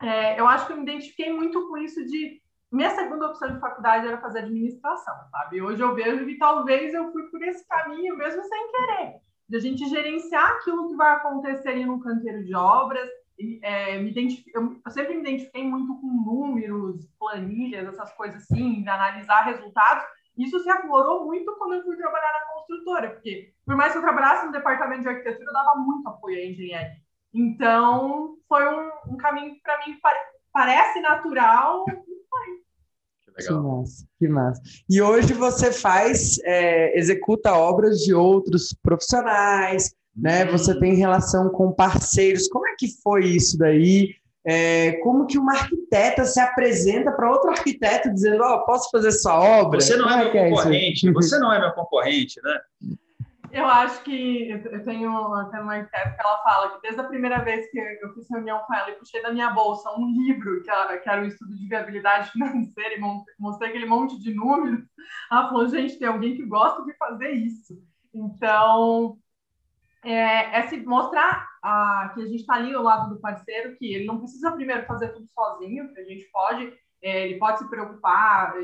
É, 0.02 0.40
eu 0.40 0.48
acho 0.48 0.66
que 0.66 0.72
eu 0.72 0.76
me 0.76 0.82
identifiquei 0.82 1.30
muito 1.30 1.68
com 1.68 1.76
isso 1.76 2.02
de. 2.06 2.40
Minha 2.72 2.90
segunda 2.90 3.28
opção 3.28 3.52
de 3.52 3.60
faculdade 3.60 4.08
era 4.08 4.20
fazer 4.20 4.40
administração, 4.40 5.14
sabe? 5.30 5.62
Hoje 5.62 5.80
eu 5.80 5.94
vejo 5.94 6.26
que 6.26 6.36
talvez 6.36 6.92
eu 6.92 7.12
fui 7.12 7.22
por 7.24 7.40
esse 7.42 7.66
caminho 7.68 8.16
mesmo 8.16 8.42
sem 8.42 8.70
querer 8.72 9.25
de 9.48 9.56
a 9.56 9.60
gente 9.60 9.88
gerenciar 9.88 10.50
aquilo 10.52 10.88
que 10.88 10.96
vai 10.96 11.12
acontecer 11.14 11.68
ali 11.68 11.84
no 11.84 12.00
canteiro 12.00 12.44
de 12.44 12.54
obras. 12.54 13.08
É, 13.62 13.98
me 13.98 14.14
eu, 14.54 14.76
eu, 14.84 14.90
sempre 14.90 15.14
me 15.14 15.20
identifiquei 15.20 15.62
muito 15.62 15.94
com 16.00 16.06
números, 16.06 17.06
planilhas, 17.18 17.86
essas 17.86 18.12
coisas 18.14 18.42
assim, 18.42 18.82
de 18.82 18.88
analisar 18.88 19.42
resultados. 19.42 20.04
Isso 20.38 20.58
se 20.60 20.70
aflorou 20.70 21.26
muito 21.26 21.54
quando 21.56 21.74
eu 21.74 21.82
fui 21.82 21.96
trabalhar 21.96 22.32
na 22.32 22.54
construtora, 22.54 23.10
porque 23.10 23.52
por 23.64 23.76
mais 23.76 23.92
que 23.92 23.98
eu 23.98 24.02
trabalhasse 24.02 24.46
no 24.46 24.52
departamento 24.52 25.02
de 25.02 25.08
arquitetura, 25.08 25.48
eu 25.48 25.52
dava 25.52 25.74
muito 25.76 26.08
apoio 26.08 26.38
à 26.38 26.44
engenharia. 26.44 26.96
Então, 27.32 28.36
foi 28.48 28.66
um, 28.66 28.90
um 29.08 29.16
caminho 29.16 29.54
que 29.54 29.60
para 29.60 29.86
mim 29.86 29.98
pare, 30.00 30.18
parece 30.52 31.00
natural, 31.00 31.84
Legal. 33.38 33.60
Que 33.60 33.68
massa, 33.68 34.06
que 34.20 34.28
massa. 34.28 34.62
E 34.88 35.02
hoje 35.02 35.32
você 35.32 35.72
faz, 35.72 36.38
é, 36.44 36.98
executa 36.98 37.52
obras 37.54 37.98
de 38.00 38.14
outros 38.14 38.74
profissionais, 38.82 39.94
né? 40.16 40.44
Uhum. 40.44 40.52
Você 40.52 40.78
tem 40.78 40.94
relação 40.94 41.50
com 41.50 41.72
parceiros. 41.72 42.48
Como 42.48 42.66
é 42.66 42.74
que 42.78 42.88
foi 43.02 43.26
isso 43.26 43.58
daí? 43.58 44.14
É, 44.48 44.92
como 45.02 45.26
que 45.26 45.38
uma 45.38 45.52
arquiteta 45.52 46.24
se 46.24 46.38
apresenta 46.38 47.10
para 47.10 47.30
outro 47.30 47.50
arquiteto 47.50 48.14
dizendo, 48.14 48.42
ó, 48.44 48.54
oh, 48.54 48.64
posso 48.64 48.88
fazer 48.90 49.10
sua 49.10 49.40
obra? 49.40 49.80
Você 49.80 49.96
não 49.96 50.08
é, 50.08 50.12
é 50.12 50.16
meu 50.18 50.28
é 50.28 50.50
concorrente, 50.50 51.12
você 51.12 51.36
não 51.40 51.52
é 51.52 51.58
meu 51.58 51.72
concorrente, 51.72 52.40
né? 52.42 52.96
Eu 53.52 53.66
acho 53.66 54.02
que 54.02 54.50
eu 54.50 54.84
tenho, 54.84 55.50
tenho 55.50 55.62
uma 55.62 55.74
arquiteta 55.74 56.10
que 56.10 56.20
ela 56.20 56.42
fala 56.42 56.70
que 56.74 56.82
desde 56.82 57.00
a 57.00 57.04
primeira 57.04 57.38
vez 57.42 57.70
que 57.70 57.78
eu 57.78 58.12
fiz 58.14 58.28
reunião 58.30 58.60
com 58.66 58.74
ela 58.74 58.90
e 58.90 58.94
puxei 58.94 59.22
da 59.22 59.32
minha 59.32 59.50
bolsa 59.50 59.90
um 59.96 60.10
livro 60.10 60.62
que, 60.62 60.70
ela, 60.70 60.96
que 60.98 61.08
era 61.08 61.22
um 61.22 61.26
estudo 61.26 61.56
de 61.56 61.68
viabilidade 61.68 62.30
financeira 62.32 62.94
e 62.96 63.00
mostrei 63.38 63.70
aquele 63.70 63.86
monte 63.86 64.18
de 64.20 64.34
números, 64.34 64.84
ela 65.30 65.48
falou, 65.48 65.68
gente, 65.68 65.98
tem 65.98 66.08
alguém 66.08 66.36
que 66.36 66.44
gosta 66.44 66.84
de 66.84 66.92
fazer 66.96 67.30
isso. 67.30 67.74
Então, 68.12 69.18
é, 70.04 70.58
é 70.58 70.66
se 70.68 70.76
mostrar 70.78 71.48
a, 71.62 72.12
que 72.14 72.22
a 72.22 72.26
gente 72.26 72.40
está 72.40 72.54
ali 72.54 72.74
ao 72.74 72.82
lado 72.82 73.14
do 73.14 73.20
parceiro, 73.20 73.76
que 73.76 73.94
ele 73.94 74.06
não 74.06 74.18
precisa 74.18 74.52
primeiro 74.52 74.86
fazer 74.86 75.08
tudo 75.08 75.26
sozinho, 75.28 75.92
que 75.92 76.00
a 76.00 76.04
gente 76.04 76.24
pode, 76.30 76.72
é, 77.02 77.26
ele 77.26 77.38
pode 77.38 77.58
se 77.58 77.68
preocupar 77.68 78.54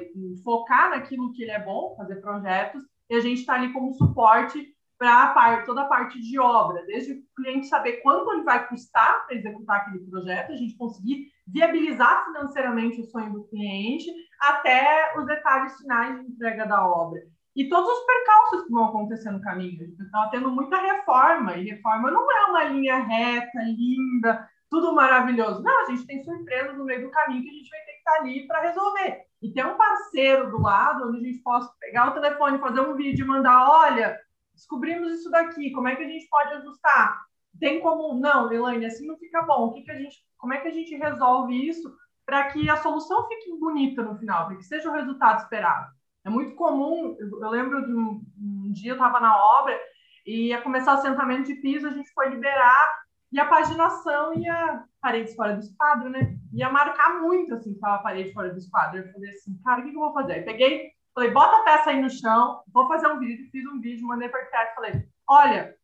focar 0.45 0.91
naquilo 0.91 1.33
que 1.33 1.43
ele 1.43 1.51
é 1.51 1.63
bom, 1.63 1.95
fazer 1.97 2.17
projetos, 2.17 2.83
e 3.13 3.15
a 3.15 3.21
gente 3.21 3.41
está 3.41 3.55
ali 3.55 3.71
como 3.75 3.93
suporte 3.93 4.75
para 4.99 5.63
toda 5.67 5.83
a 5.83 5.87
parte 5.87 6.19
de 6.19 6.39
obra, 6.39 6.83
desde 6.87 7.13
o 7.13 7.23
cliente 7.37 7.67
saber 7.67 8.01
quanto 8.01 8.33
ele 8.33 8.43
vai 8.43 8.67
custar 8.69 9.27
para 9.27 9.37
executar 9.37 9.81
aquele 9.81 9.99
projeto, 10.09 10.53
a 10.53 10.57
gente 10.57 10.79
conseguir 10.79 11.27
viabilizar 11.47 12.25
financeiramente 12.25 13.03
o 13.03 13.05
sonho 13.05 13.31
do 13.35 13.45
cliente, 13.49 14.07
até 14.41 15.13
os 15.19 15.27
detalhes 15.27 15.77
finais 15.77 16.21
de 16.21 16.33
entrega 16.33 16.67
da 16.67 16.87
obra. 16.87 17.21
E 17.55 17.69
todos 17.69 17.87
os 17.87 18.07
percalços 18.07 18.65
que 18.65 18.73
vão 18.73 18.85
acontecer 18.87 19.31
no 19.31 19.43
caminho. 19.43 19.83
A 19.83 19.85
gente 19.85 20.03
está 20.03 20.29
tendo 20.31 20.51
muita 20.51 20.79
reforma, 20.79 21.55
e 21.59 21.69
reforma 21.69 22.11
não 22.11 22.31
é 22.31 22.47
uma 22.47 22.65
linha 22.65 22.97
reta, 22.97 23.59
linda, 23.63 24.49
tudo 24.73 24.95
maravilhoso. 24.95 25.63
Não, 25.63 25.83
a 25.83 25.91
gente 25.91 26.07
tem 26.07 26.25
surpresas 26.25 26.79
no 26.79 26.87
meio 26.87 27.03
do 27.03 27.11
caminho 27.11 27.43
que 27.43 27.51
a 27.51 27.53
gente 27.53 27.69
vai 27.69 27.81
ter 27.81 27.93
que 27.93 27.99
estar 27.99 28.13
tá 28.13 28.19
ali 28.21 28.47
para 28.47 28.63
resolver. 28.63 29.21
E 29.43 29.53
ter 29.53 29.67
um 29.67 29.77
parceiro 29.77 30.51
do 30.51 30.63
lado, 30.63 31.09
onde 31.09 31.19
a 31.19 31.21
gente 31.31 31.43
possa 31.43 31.71
pegar 31.79 32.09
o 32.09 32.15
telefone, 32.15 32.59
fazer 32.59 32.81
um 32.81 32.97
vídeo 32.97 33.27
e 33.27 33.29
mandar: 33.29 33.69
olha, 33.69 34.19
descobrimos 34.55 35.13
isso 35.13 35.31
daqui, 35.31 35.71
como 35.73 35.89
é 35.89 35.95
que 35.97 36.03
a 36.03 36.09
gente 36.09 36.27
pode 36.27 36.55
ajustar? 36.55 37.21
Tem 37.61 37.81
como, 37.81 38.19
não, 38.19 38.51
Elaine, 38.51 38.87
assim 38.87 39.07
não 39.07 39.19
fica 39.19 39.43
bom. 39.43 39.67
O 39.67 39.73
que, 39.75 39.83
que 39.83 39.91
a 39.91 39.95
gente, 39.95 40.17
como 40.39 40.55
é 40.55 40.59
que 40.59 40.69
a 40.69 40.73
gente 40.73 40.97
resolve 40.97 41.69
isso 41.69 41.95
para 42.25 42.45
que 42.45 42.71
a 42.71 42.77
solução 42.79 43.29
fique 43.29 43.55
bonita 43.59 44.03
no 44.03 44.17
final, 44.17 44.47
para 44.47 44.57
que 44.57 44.65
seja 44.65 44.89
o 44.89 44.95
resultado 44.95 45.43
esperado? 45.43 45.93
É 46.25 46.31
muito 46.31 46.55
comum, 46.55 47.15
eu 47.21 47.51
lembro 47.51 47.85
de 47.85 47.93
um, 47.93 48.25
um 48.41 48.73
dia 48.73 48.93
eu 48.93 48.95
estava 48.95 49.21
na 49.21 49.37
obra 49.37 49.79
e 50.25 50.47
ia 50.49 50.63
começar 50.63 50.93
o 50.93 50.95
assentamento 50.95 51.49
de 51.49 51.57
piso, 51.57 51.87
a 51.87 51.91
gente 51.91 52.11
foi 52.15 52.31
liberar 52.31 53.02
e 53.33 53.41
a 53.41 53.47
paginação 53.47 54.35
ia 54.35 54.85
parede 55.01 55.35
fora 55.35 55.55
do 55.55 55.61
esquadro, 55.61 56.11
né? 56.11 56.37
Ia 56.53 56.71
marcar 56.71 57.21
muito 57.21 57.55
assim, 57.55 57.73
estava 57.73 57.97
a 57.97 58.03
parede 58.03 58.33
fora 58.33 58.51
do 58.51 58.59
esquadro. 58.59 59.01
Eu 59.01 59.13
falei 59.13 59.31
assim, 59.31 59.59
cara, 59.65 59.81
o 59.81 59.85
que, 59.85 59.91
que 59.91 59.97
eu 59.97 60.01
vou 60.01 60.13
fazer? 60.13 60.41
Eu 60.41 60.45
peguei 60.45 60.93
Falei, 61.15 61.31
bota 61.31 61.59
a 61.59 61.65
peça 61.65 61.91
aí 61.91 62.01
no 62.01 62.09
chão, 62.09 62.63
vou 62.73 62.89
fazer 62.89 63.07
um 63.07 63.19
vídeo. 63.19 63.51
Fiz 63.51 63.67
um 63.67 63.81
vídeo, 63.81 64.07
mandei 64.07 64.29
para 64.29 64.43
o. 64.43 64.75
Falei, 64.75 65.07
olha, 65.29 65.77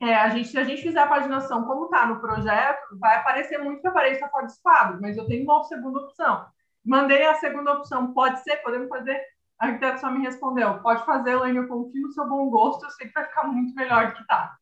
é, 0.00 0.14
a 0.14 0.28
gente, 0.28 0.48
se 0.48 0.58
a 0.58 0.64
gente 0.64 0.82
fizer 0.82 1.00
a 1.00 1.08
paginação 1.08 1.64
como 1.64 1.86
está 1.86 2.06
no 2.06 2.20
projeto, 2.20 2.98
vai 2.98 3.16
aparecer 3.16 3.58
muito 3.58 3.80
que 3.80 3.88
a 3.88 3.92
parede 3.92 4.16
está 4.16 4.28
fora 4.28 4.46
de 4.46 4.52
esquadro, 4.52 5.00
mas 5.00 5.16
eu 5.16 5.26
tenho 5.26 5.44
uma 5.44 5.64
segunda 5.64 6.00
opção. 6.00 6.46
Mandei 6.84 7.26
a 7.26 7.34
segunda 7.34 7.72
opção, 7.72 8.12
pode 8.12 8.40
ser, 8.42 8.58
podemos 8.58 8.88
fazer. 8.88 9.20
A 9.58 9.66
arquiteto 9.66 10.00
só 10.00 10.10
me 10.10 10.20
respondeu, 10.24 10.80
pode 10.82 11.04
fazer, 11.04 11.30
Elaine, 11.30 11.58
eu 11.58 11.68
confio 11.68 12.02
no 12.02 12.12
seu 12.12 12.28
bom 12.28 12.50
gosto, 12.50 12.84
eu 12.84 12.90
sei 12.90 13.06
que 13.06 13.14
vai 13.14 13.24
ficar 13.24 13.44
muito 13.44 13.74
melhor 13.74 14.08
do 14.08 14.14
que 14.14 14.22
está. 14.22 14.56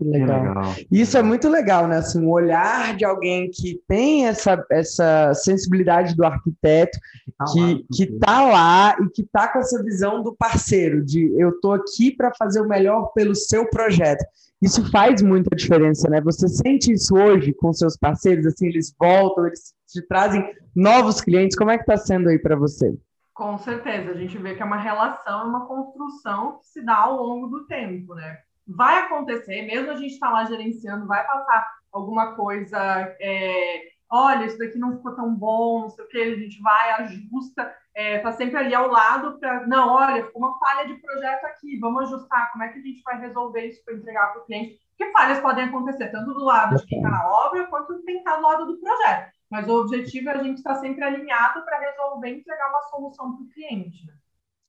Legal. 0.00 0.42
legal. 0.42 0.74
Isso 0.90 1.18
é 1.18 1.22
muito 1.22 1.48
legal, 1.48 1.88
né? 1.88 1.98
Assim, 1.98 2.24
o 2.24 2.30
olhar 2.30 2.96
de 2.96 3.04
alguém 3.04 3.50
que 3.50 3.80
tem 3.88 4.26
essa, 4.26 4.64
essa 4.70 5.34
sensibilidade 5.34 6.14
do 6.14 6.24
arquiteto, 6.24 6.98
tá 7.36 7.44
que, 7.52 7.60
lá, 7.60 7.80
que 7.92 8.06
tá 8.18 8.44
lá 8.44 8.96
e 9.00 9.08
que 9.10 9.24
tá 9.24 9.48
com 9.48 9.58
essa 9.58 9.82
visão 9.82 10.22
do 10.22 10.34
parceiro, 10.34 11.04
de 11.04 11.32
eu 11.36 11.60
tô 11.60 11.72
aqui 11.72 12.12
para 12.14 12.32
fazer 12.38 12.60
o 12.60 12.68
melhor 12.68 13.12
pelo 13.12 13.34
seu 13.34 13.68
projeto. 13.68 14.24
Isso 14.62 14.88
faz 14.90 15.20
muita 15.20 15.54
diferença, 15.54 16.08
né? 16.08 16.20
Você 16.20 16.48
sente 16.48 16.92
isso 16.92 17.16
hoje 17.16 17.52
com 17.52 17.72
seus 17.72 17.96
parceiros, 17.96 18.46
assim, 18.46 18.66
eles 18.66 18.94
voltam, 18.98 19.46
eles 19.46 19.74
te 19.86 20.02
trazem 20.02 20.44
novos 20.74 21.20
clientes. 21.20 21.56
Como 21.56 21.70
é 21.70 21.76
que 21.76 21.82
está 21.82 21.96
sendo 21.96 22.28
aí 22.28 22.38
para 22.38 22.56
você? 22.56 22.96
Com 23.34 23.56
certeza, 23.56 24.10
a 24.10 24.14
gente 24.14 24.36
vê 24.38 24.54
que 24.54 24.62
é 24.62 24.64
uma 24.64 24.80
relação, 24.80 25.42
é 25.42 25.44
uma 25.44 25.66
construção 25.66 26.58
que 26.58 26.66
se 26.66 26.84
dá 26.84 26.96
ao 26.96 27.22
longo 27.22 27.46
do 27.46 27.66
tempo, 27.66 28.14
né? 28.14 28.38
Vai 28.68 28.98
acontecer, 28.98 29.62
mesmo 29.62 29.90
a 29.90 29.96
gente 29.96 30.12
estar 30.12 30.28
tá 30.28 30.32
lá 30.32 30.44
gerenciando, 30.44 31.06
vai 31.06 31.26
passar 31.26 31.66
alguma 31.92 32.34
coisa, 32.34 32.78
é, 33.20 33.82
olha, 34.10 34.44
isso 34.44 34.58
daqui 34.58 34.78
não 34.78 34.96
ficou 34.96 35.14
tão 35.14 35.34
bom, 35.34 35.82
não 35.82 35.90
sei 35.90 36.04
o 36.04 36.08
que, 36.08 36.18
a 36.18 36.36
gente 36.36 36.60
vai, 36.60 36.90
ajusta, 36.92 37.74
é, 37.94 38.18
tá 38.18 38.32
sempre 38.32 38.58
ali 38.58 38.74
ao 38.74 38.88
lado 38.88 39.38
para, 39.38 39.66
não, 39.66 39.88
olha, 39.94 40.26
ficou 40.26 40.42
uma 40.42 40.58
falha 40.58 40.86
de 40.86 40.94
projeto 41.00 41.44
aqui, 41.44 41.78
vamos 41.78 42.04
ajustar, 42.04 42.52
como 42.52 42.64
é 42.64 42.68
que 42.68 42.78
a 42.78 42.82
gente 42.82 43.02
vai 43.02 43.18
resolver 43.20 43.66
isso 43.66 43.82
para 43.84 43.94
entregar 43.94 44.32
para 44.32 44.42
o 44.42 44.44
cliente? 44.44 44.78
Porque 44.96 45.12
falhas 45.12 45.40
podem 45.40 45.64
acontecer 45.64 46.10
tanto 46.10 46.34
do 46.34 46.44
lado 46.44 46.76
de 46.76 46.86
quem 46.86 46.98
está 46.98 47.10
na 47.10 47.28
obra, 47.28 47.66
quanto 47.68 48.02
quem 48.02 48.18
está 48.18 48.36
do 48.36 48.42
lado 48.42 48.66
do 48.66 48.78
projeto. 48.78 49.32
Mas 49.50 49.68
o 49.68 49.80
objetivo 49.80 50.28
é 50.28 50.32
a 50.32 50.42
gente 50.42 50.58
estar 50.58 50.74
tá 50.74 50.80
sempre 50.80 51.04
alinhado 51.04 51.64
para 51.64 51.78
resolver 51.78 52.28
entregar 52.28 52.68
uma 52.68 52.82
solução 52.82 53.36
para 53.36 53.44
o 53.44 53.48
cliente. 53.48 54.06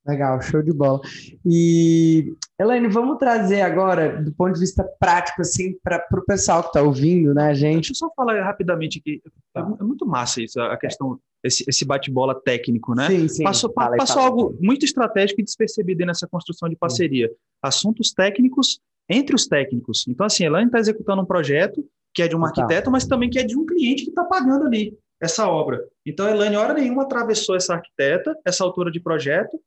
Legal, 0.08 0.42
show 0.42 0.62
de 0.62 0.72
bola. 0.72 1.02
E, 1.46 2.34
Elaine, 2.60 2.88
vamos 2.88 3.18
trazer 3.18 3.62
agora, 3.62 4.22
do 4.22 4.32
ponto 4.32 4.54
de 4.54 4.60
vista 4.60 4.84
prático, 5.00 5.42
assim, 5.42 5.78
para 5.84 6.04
o 6.12 6.26
pessoal 6.26 6.62
que 6.64 6.70
está 6.70 6.82
ouvindo, 6.82 7.34
né, 7.34 7.54
gente? 7.54 7.76
Deixa 7.76 7.92
eu 7.92 7.96
só 7.96 8.12
falar 8.16 8.42
rapidamente 8.42 9.00
aqui. 9.00 9.22
É, 9.56 9.60
é 9.60 9.84
muito 9.84 10.06
massa 10.06 10.42
isso, 10.42 10.60
a 10.60 10.78
questão, 10.78 11.20
esse, 11.44 11.64
esse 11.68 11.86
bate-bola 11.86 12.34
técnico, 12.34 12.96
né? 12.96 13.08
Sim, 13.08 13.28
sim. 13.28 13.44
Passou, 13.44 13.72
fala, 13.74 13.98
passou 13.98 14.16
fala. 14.16 14.28
algo 14.28 14.58
muito 14.60 14.86
estratégico 14.86 15.42
e 15.42 15.44
despercebido 15.44 16.06
nessa 16.06 16.28
construção 16.28 16.70
de 16.70 16.76
parceria. 16.76 17.30
assuntos 17.62 18.12
técnicos 18.12 18.80
entre 19.10 19.36
os 19.36 19.48
técnicos. 19.48 20.08
Então, 20.08 20.26
assim, 20.26 20.44
a 20.44 20.48
Elaine 20.48 20.68
está 20.68 20.80
executando 20.80 21.22
um 21.22 21.26
projeto 21.26 21.86
que 22.14 22.24
é 22.24 22.28
de 22.28 22.36
um 22.36 22.46
arquiteto, 22.46 22.90
mas 22.90 23.06
também 23.06 23.30
que 23.30 23.40
é 23.40 23.44
de 23.44 23.58
um 23.58 23.66
cliente 23.66 24.04
que 24.04 24.10
está 24.10 24.24
pagando 24.24 24.66
ali 24.66 24.98
essa 25.22 25.48
obra. 25.48 25.84
Então, 26.06 26.26
a 26.26 26.32
Elaine, 26.32 26.56
hora 26.56 26.74
nenhuma, 26.74 27.04
atravessou 27.04 27.56
essa 27.56 27.74
arquiteta, 27.74 28.38
essa 28.46 28.64
autora 28.64 28.90
de 28.90 29.00
projeto, 29.00 29.60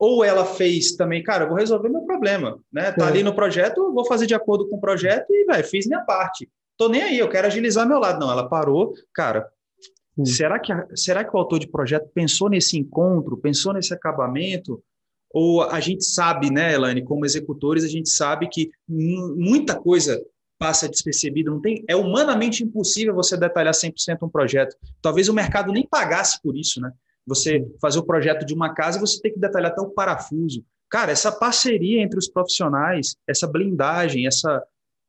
ou 0.00 0.24
ela 0.24 0.46
fez 0.46 0.96
também, 0.96 1.22
cara, 1.22 1.44
eu 1.44 1.48
vou 1.48 1.58
resolver 1.58 1.90
meu 1.90 2.00
problema, 2.00 2.58
né? 2.72 2.90
Tá 2.90 3.04
é. 3.04 3.08
ali 3.08 3.22
no 3.22 3.34
projeto, 3.34 3.92
vou 3.92 4.06
fazer 4.06 4.26
de 4.26 4.34
acordo 4.34 4.66
com 4.66 4.76
o 4.76 4.80
projeto 4.80 5.26
e, 5.28 5.44
velho, 5.44 5.64
fiz 5.68 5.86
minha 5.86 6.00
parte. 6.00 6.48
Tô 6.78 6.88
nem 6.88 7.02
aí, 7.02 7.18
eu 7.18 7.28
quero 7.28 7.46
agilizar 7.46 7.86
meu 7.86 7.98
lado. 7.98 8.18
Não, 8.18 8.32
ela 8.32 8.48
parou, 8.48 8.94
cara. 9.12 9.46
Será 10.24 10.58
que, 10.58 10.72
será 10.94 11.22
que 11.22 11.34
o 11.34 11.38
autor 11.38 11.58
de 11.58 11.68
projeto 11.68 12.08
pensou 12.14 12.48
nesse 12.48 12.78
encontro, 12.78 13.36
pensou 13.36 13.74
nesse 13.74 13.92
acabamento? 13.92 14.82
Ou 15.32 15.62
a 15.62 15.80
gente 15.80 16.02
sabe, 16.02 16.50
né, 16.50 16.72
Elaine, 16.72 17.04
como 17.04 17.26
executores, 17.26 17.84
a 17.84 17.88
gente 17.88 18.08
sabe 18.08 18.48
que 18.48 18.70
muita 18.88 19.78
coisa 19.78 20.20
passa 20.58 20.88
despercebida, 20.88 21.50
não 21.50 21.60
tem, 21.60 21.84
é 21.88 21.96
humanamente 21.96 22.64
impossível 22.64 23.14
você 23.14 23.36
detalhar 23.36 23.72
100% 23.72 24.18
um 24.22 24.28
projeto. 24.28 24.76
Talvez 25.00 25.28
o 25.28 25.34
mercado 25.34 25.72
nem 25.72 25.86
pagasse 25.86 26.40
por 26.42 26.56
isso, 26.56 26.80
né? 26.80 26.90
Você 27.26 27.66
fazer 27.80 27.98
o 27.98 28.04
projeto 28.04 28.44
de 28.44 28.54
uma 28.54 28.74
casa, 28.74 28.98
você 28.98 29.20
tem 29.20 29.32
que 29.32 29.38
detalhar 29.38 29.70
até 29.70 29.80
o 29.80 29.90
parafuso. 29.90 30.64
Cara, 30.88 31.12
essa 31.12 31.30
parceria 31.30 32.02
entre 32.02 32.18
os 32.18 32.28
profissionais, 32.28 33.16
essa 33.26 33.46
blindagem, 33.46 34.26
essa 34.26 34.62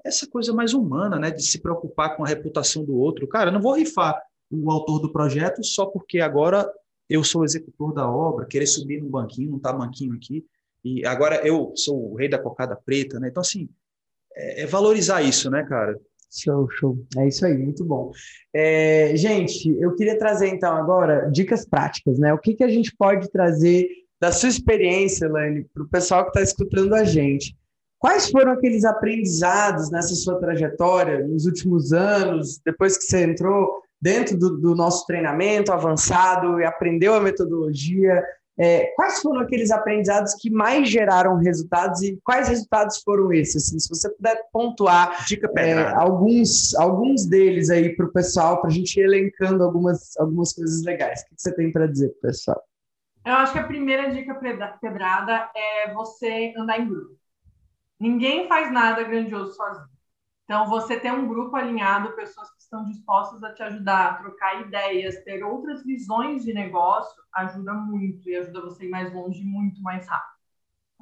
essa 0.03 0.27
coisa 0.27 0.51
mais 0.51 0.73
humana, 0.73 1.19
né, 1.19 1.29
de 1.29 1.43
se 1.43 1.61
preocupar 1.61 2.15
com 2.15 2.23
a 2.23 2.27
reputação 2.27 2.83
do 2.83 2.97
outro. 2.97 3.27
Cara, 3.27 3.49
eu 3.49 3.53
não 3.53 3.61
vou 3.61 3.75
rifar 3.75 4.19
o 4.49 4.71
autor 4.71 4.99
do 4.99 5.11
projeto 5.11 5.63
só 5.63 5.85
porque 5.85 6.19
agora 6.19 6.67
eu 7.09 7.23
sou 7.23 7.41
o 7.41 7.45
executor 7.45 7.93
da 7.93 8.09
obra, 8.09 8.45
querer 8.45 8.67
subir 8.67 9.01
no 9.01 9.09
banquinho, 9.09 9.51
não 9.51 9.59
tá 9.59 9.71
banquinho 9.71 10.13
aqui, 10.13 10.45
e 10.83 11.05
agora 11.05 11.45
eu 11.45 11.73
sou 11.75 12.13
o 12.13 12.15
rei 12.15 12.27
da 12.29 12.39
cocada 12.39 12.75
preta, 12.75 13.19
né? 13.19 13.27
Então, 13.29 13.41
assim, 13.41 13.69
é, 14.33 14.63
é 14.63 14.65
valorizar 14.65 15.21
isso, 15.21 15.49
né, 15.49 15.63
cara? 15.63 15.99
Show, 16.33 16.69
show. 16.71 16.97
É 17.17 17.27
isso 17.27 17.45
aí, 17.45 17.57
muito 17.57 17.83
bom. 17.83 18.11
É, 18.53 19.13
gente, 19.15 19.69
eu 19.81 19.93
queria 19.95 20.17
trazer 20.17 20.47
então 20.47 20.73
agora 20.73 21.29
dicas 21.29 21.65
práticas, 21.65 22.17
né? 22.17 22.33
O 22.33 22.37
que, 22.37 22.53
que 22.53 22.63
a 22.63 22.69
gente 22.69 22.95
pode 22.95 23.29
trazer 23.29 23.89
da 24.19 24.31
sua 24.31 24.49
experiência, 24.49 25.27
Lane, 25.27 25.65
para 25.73 25.83
o 25.83 25.89
pessoal 25.89 26.23
que 26.23 26.29
está 26.29 26.41
escutando 26.41 26.93
a 26.95 27.03
gente? 27.03 27.55
Quais 27.99 28.31
foram 28.31 28.53
aqueles 28.53 28.85
aprendizados 28.85 29.91
nessa 29.91 30.15
sua 30.15 30.39
trajetória, 30.39 31.27
nos 31.27 31.45
últimos 31.45 31.91
anos, 31.91 32.59
depois 32.65 32.97
que 32.97 33.03
você 33.03 33.23
entrou 33.23 33.81
dentro 34.01 34.37
do, 34.37 34.57
do 34.57 34.73
nosso 34.73 35.05
treinamento 35.05 35.71
avançado 35.71 36.59
e 36.59 36.65
aprendeu 36.65 37.13
a 37.13 37.19
metodologia? 37.19 38.23
É, 38.59 38.87
quais 38.95 39.21
foram 39.21 39.41
aqueles 39.41 39.71
aprendizados 39.71 40.35
que 40.35 40.49
mais 40.49 40.89
geraram 40.89 41.37
resultados 41.37 42.01
e 42.01 42.19
quais 42.23 42.49
resultados 42.49 43.01
foram 43.01 43.31
esses? 43.31 43.67
Assim, 43.67 43.79
se 43.79 43.89
você 43.89 44.09
puder 44.09 44.43
pontuar 44.51 45.25
é, 45.57 45.87
alguns, 45.95 46.75
alguns 46.75 47.25
deles 47.25 47.69
aí 47.69 47.95
para 47.95 48.05
o 48.05 48.11
pessoal, 48.11 48.59
para 48.59 48.69
a 48.69 48.73
gente 48.73 48.99
ir 48.99 49.03
elencando 49.03 49.63
algumas, 49.63 50.17
algumas 50.17 50.53
coisas 50.53 50.83
legais. 50.83 51.21
O 51.21 51.25
que 51.27 51.41
você 51.41 51.55
tem 51.55 51.71
para 51.71 51.87
dizer 51.87 52.09
para 52.09 52.17
o 52.17 52.31
pessoal? 52.31 52.63
Eu 53.25 53.33
acho 53.35 53.53
que 53.53 53.59
a 53.59 53.67
primeira 53.67 54.09
dica 54.09 54.33
pedrada 54.81 55.49
é 55.55 55.93
você 55.93 56.53
andar 56.57 56.79
em 56.79 56.87
grupo. 56.87 57.15
Ninguém 57.99 58.47
faz 58.47 58.71
nada 58.71 59.03
grandioso 59.03 59.53
sozinho. 59.53 59.89
Então, 60.43 60.67
você 60.67 60.99
ter 60.99 61.11
um 61.11 61.27
grupo 61.27 61.55
alinhado, 61.55 62.13
pessoas 62.13 62.49
que 62.51 62.60
estão 62.71 62.85
dispostas 62.85 63.43
a 63.43 63.53
te 63.53 63.61
ajudar, 63.63 64.11
a 64.11 64.13
trocar 64.15 64.61
ideias, 64.61 65.21
ter 65.25 65.43
outras 65.43 65.83
visões 65.83 66.45
de 66.45 66.53
negócio, 66.53 67.21
ajuda 67.33 67.73
muito 67.73 68.29
e 68.29 68.35
ajuda 68.37 68.61
você 68.61 68.83
a 68.83 68.85
ir 68.87 68.89
mais 68.89 69.13
longe 69.13 69.43
muito 69.43 69.81
mais 69.81 70.07
rápido. 70.07 70.39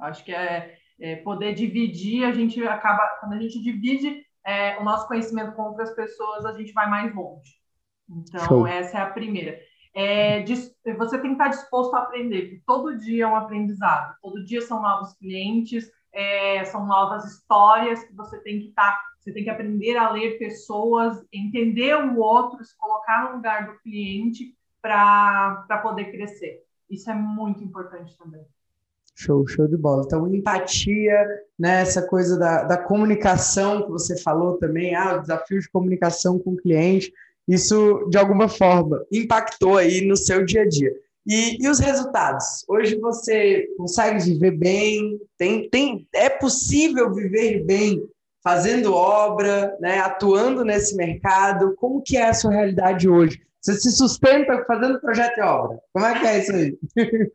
Acho 0.00 0.24
que 0.24 0.34
é, 0.34 0.76
é 1.00 1.16
poder 1.16 1.54
dividir, 1.54 2.24
a 2.24 2.32
gente 2.32 2.60
acaba, 2.66 3.06
quando 3.20 3.34
a 3.34 3.40
gente 3.40 3.62
divide 3.62 4.26
é, 4.44 4.78
o 4.78 4.84
nosso 4.84 5.06
conhecimento 5.06 5.52
com 5.52 5.62
outras 5.62 5.94
pessoas, 5.94 6.44
a 6.44 6.52
gente 6.54 6.72
vai 6.72 6.90
mais 6.90 7.14
longe. 7.14 7.54
Então, 8.08 8.44
Show. 8.44 8.66
essa 8.66 8.98
é 8.98 9.02
a 9.02 9.10
primeira. 9.10 9.56
É, 9.94 10.44
você 10.96 11.18
tem 11.20 11.36
que 11.36 11.42
estar 11.42 11.48
disposto 11.48 11.94
a 11.94 12.02
aprender, 12.02 12.42
porque 12.42 12.62
todo 12.66 12.98
dia 12.98 13.24
é 13.24 13.26
um 13.28 13.36
aprendizado, 13.36 14.16
todo 14.20 14.44
dia 14.44 14.60
são 14.62 14.82
novos 14.82 15.12
clientes, 15.14 15.88
é, 16.12 16.64
são 16.66 16.86
novas 16.86 17.24
histórias 17.24 18.02
que 18.04 18.14
você 18.14 18.38
tem 18.40 18.60
que 18.60 18.68
estar, 18.68 18.92
tá, 18.92 19.00
você 19.18 19.32
tem 19.32 19.44
que 19.44 19.50
aprender 19.50 19.96
a 19.96 20.10
ler 20.10 20.38
pessoas, 20.38 21.22
entender 21.32 21.94
o 21.94 22.18
outro, 22.18 22.64
se 22.64 22.76
colocar 22.76 23.28
no 23.28 23.36
lugar 23.36 23.66
do 23.66 23.78
cliente 23.80 24.54
para 24.82 25.80
poder 25.82 26.10
crescer. 26.10 26.64
Isso 26.88 27.10
é 27.10 27.14
muito 27.14 27.62
importante 27.62 28.16
também. 28.16 28.44
Show, 29.14 29.46
show 29.46 29.68
de 29.68 29.76
bola. 29.76 30.02
Então, 30.06 30.26
empatia, 30.34 31.26
né, 31.58 31.82
essa 31.82 32.06
coisa 32.06 32.38
da, 32.38 32.64
da 32.64 32.78
comunicação 32.78 33.82
que 33.82 33.90
você 33.90 34.18
falou 34.20 34.56
também, 34.56 34.94
ah, 34.94 35.16
o 35.16 35.20
desafio 35.20 35.60
de 35.60 35.68
comunicação 35.68 36.38
com 36.38 36.52
o 36.52 36.56
cliente, 36.56 37.12
isso, 37.46 38.08
de 38.08 38.16
alguma 38.16 38.48
forma, 38.48 39.04
impactou 39.12 39.76
aí 39.76 40.06
no 40.06 40.16
seu 40.16 40.44
dia 40.44 40.62
a 40.62 40.68
dia. 40.68 40.92
E, 41.26 41.62
e, 41.62 41.68
os 41.68 41.78
resultados? 41.78 42.64
Hoje 42.68 42.98
você 42.98 43.66
consegue 43.76 44.24
viver 44.24 44.52
bem? 44.52 45.20
Tem, 45.36 45.68
tem, 45.68 46.08
é 46.14 46.28
possível 46.28 47.12
viver 47.12 47.64
bem 47.64 48.02
fazendo 48.42 48.94
obra, 48.94 49.76
né, 49.80 49.98
atuando 49.98 50.64
nesse 50.64 50.96
mercado? 50.96 51.74
Como 51.76 52.02
que 52.02 52.16
é 52.16 52.28
a 52.28 52.34
sua 52.34 52.52
realidade 52.52 53.08
hoje? 53.08 53.40
Você 53.60 53.74
se 53.74 53.90
sustenta 53.92 54.64
fazendo 54.64 55.00
projeto 55.00 55.36
e 55.36 55.42
obra. 55.42 55.78
Como 55.92 56.06
é 56.06 56.18
que 56.18 56.26
é 56.26 56.38
isso 56.38 56.52
aí? 56.52 56.78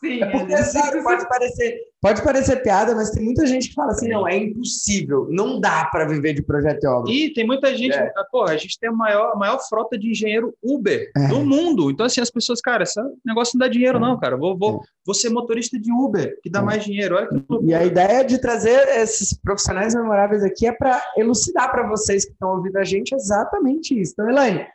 Sim. 0.00 0.22
É 0.22 0.30
porque, 0.30 0.56
sabe, 0.64 1.02
pode 1.02 1.28
parecer, 1.28 1.78
pode 2.02 2.20
parecer 2.20 2.62
piada, 2.62 2.96
mas 2.96 3.10
tem 3.10 3.22
muita 3.22 3.46
gente 3.46 3.68
que 3.68 3.74
fala 3.74 3.92
assim, 3.92 4.08
não, 4.08 4.26
é 4.26 4.36
impossível, 4.36 5.28
não 5.30 5.60
dá 5.60 5.84
para 5.84 6.04
viver 6.04 6.34
de 6.34 6.42
projeto 6.42 6.82
e 6.82 6.86
obra. 6.88 7.12
E 7.12 7.32
tem 7.32 7.46
muita 7.46 7.74
gente, 7.76 7.94
é. 7.94 8.12
porra, 8.30 8.52
a 8.52 8.56
gente 8.56 8.76
tem 8.78 8.90
a 8.90 8.92
maior, 8.92 9.30
a 9.32 9.36
maior 9.36 9.58
frota 9.68 9.96
de 9.96 10.10
engenheiro 10.10 10.52
Uber 10.60 11.10
é. 11.16 11.28
do 11.28 11.44
mundo. 11.44 11.92
Então, 11.92 12.04
assim, 12.04 12.20
as 12.20 12.30
pessoas, 12.30 12.60
cara, 12.60 12.82
esse 12.82 13.00
negócio 13.24 13.56
não 13.56 13.64
dá 13.64 13.72
dinheiro, 13.72 13.98
é. 13.98 14.00
não, 14.00 14.18
cara. 14.18 14.36
Vou, 14.36 14.58
vou, 14.58 14.80
é. 14.82 14.86
vou 15.06 15.14
ser 15.14 15.30
motorista 15.30 15.78
de 15.78 15.92
Uber, 15.92 16.36
que 16.42 16.50
dá 16.50 16.58
é. 16.58 16.62
mais 16.62 16.84
dinheiro. 16.84 17.14
Olha 17.14 17.28
que 17.28 17.40
e 17.62 17.72
a 17.72 17.84
ideia 17.84 18.24
de 18.24 18.38
trazer 18.38 18.88
esses 18.98 19.32
profissionais 19.38 19.94
memoráveis 19.94 20.42
aqui 20.42 20.66
é 20.66 20.72
para 20.72 21.00
elucidar 21.16 21.70
para 21.70 21.88
vocês 21.88 22.24
que 22.24 22.32
estão 22.32 22.56
ouvindo 22.56 22.76
a 22.78 22.84
gente 22.84 23.14
exatamente 23.14 23.98
isso. 23.98 24.12
Então, 24.14 24.28
Elaine, 24.28 24.66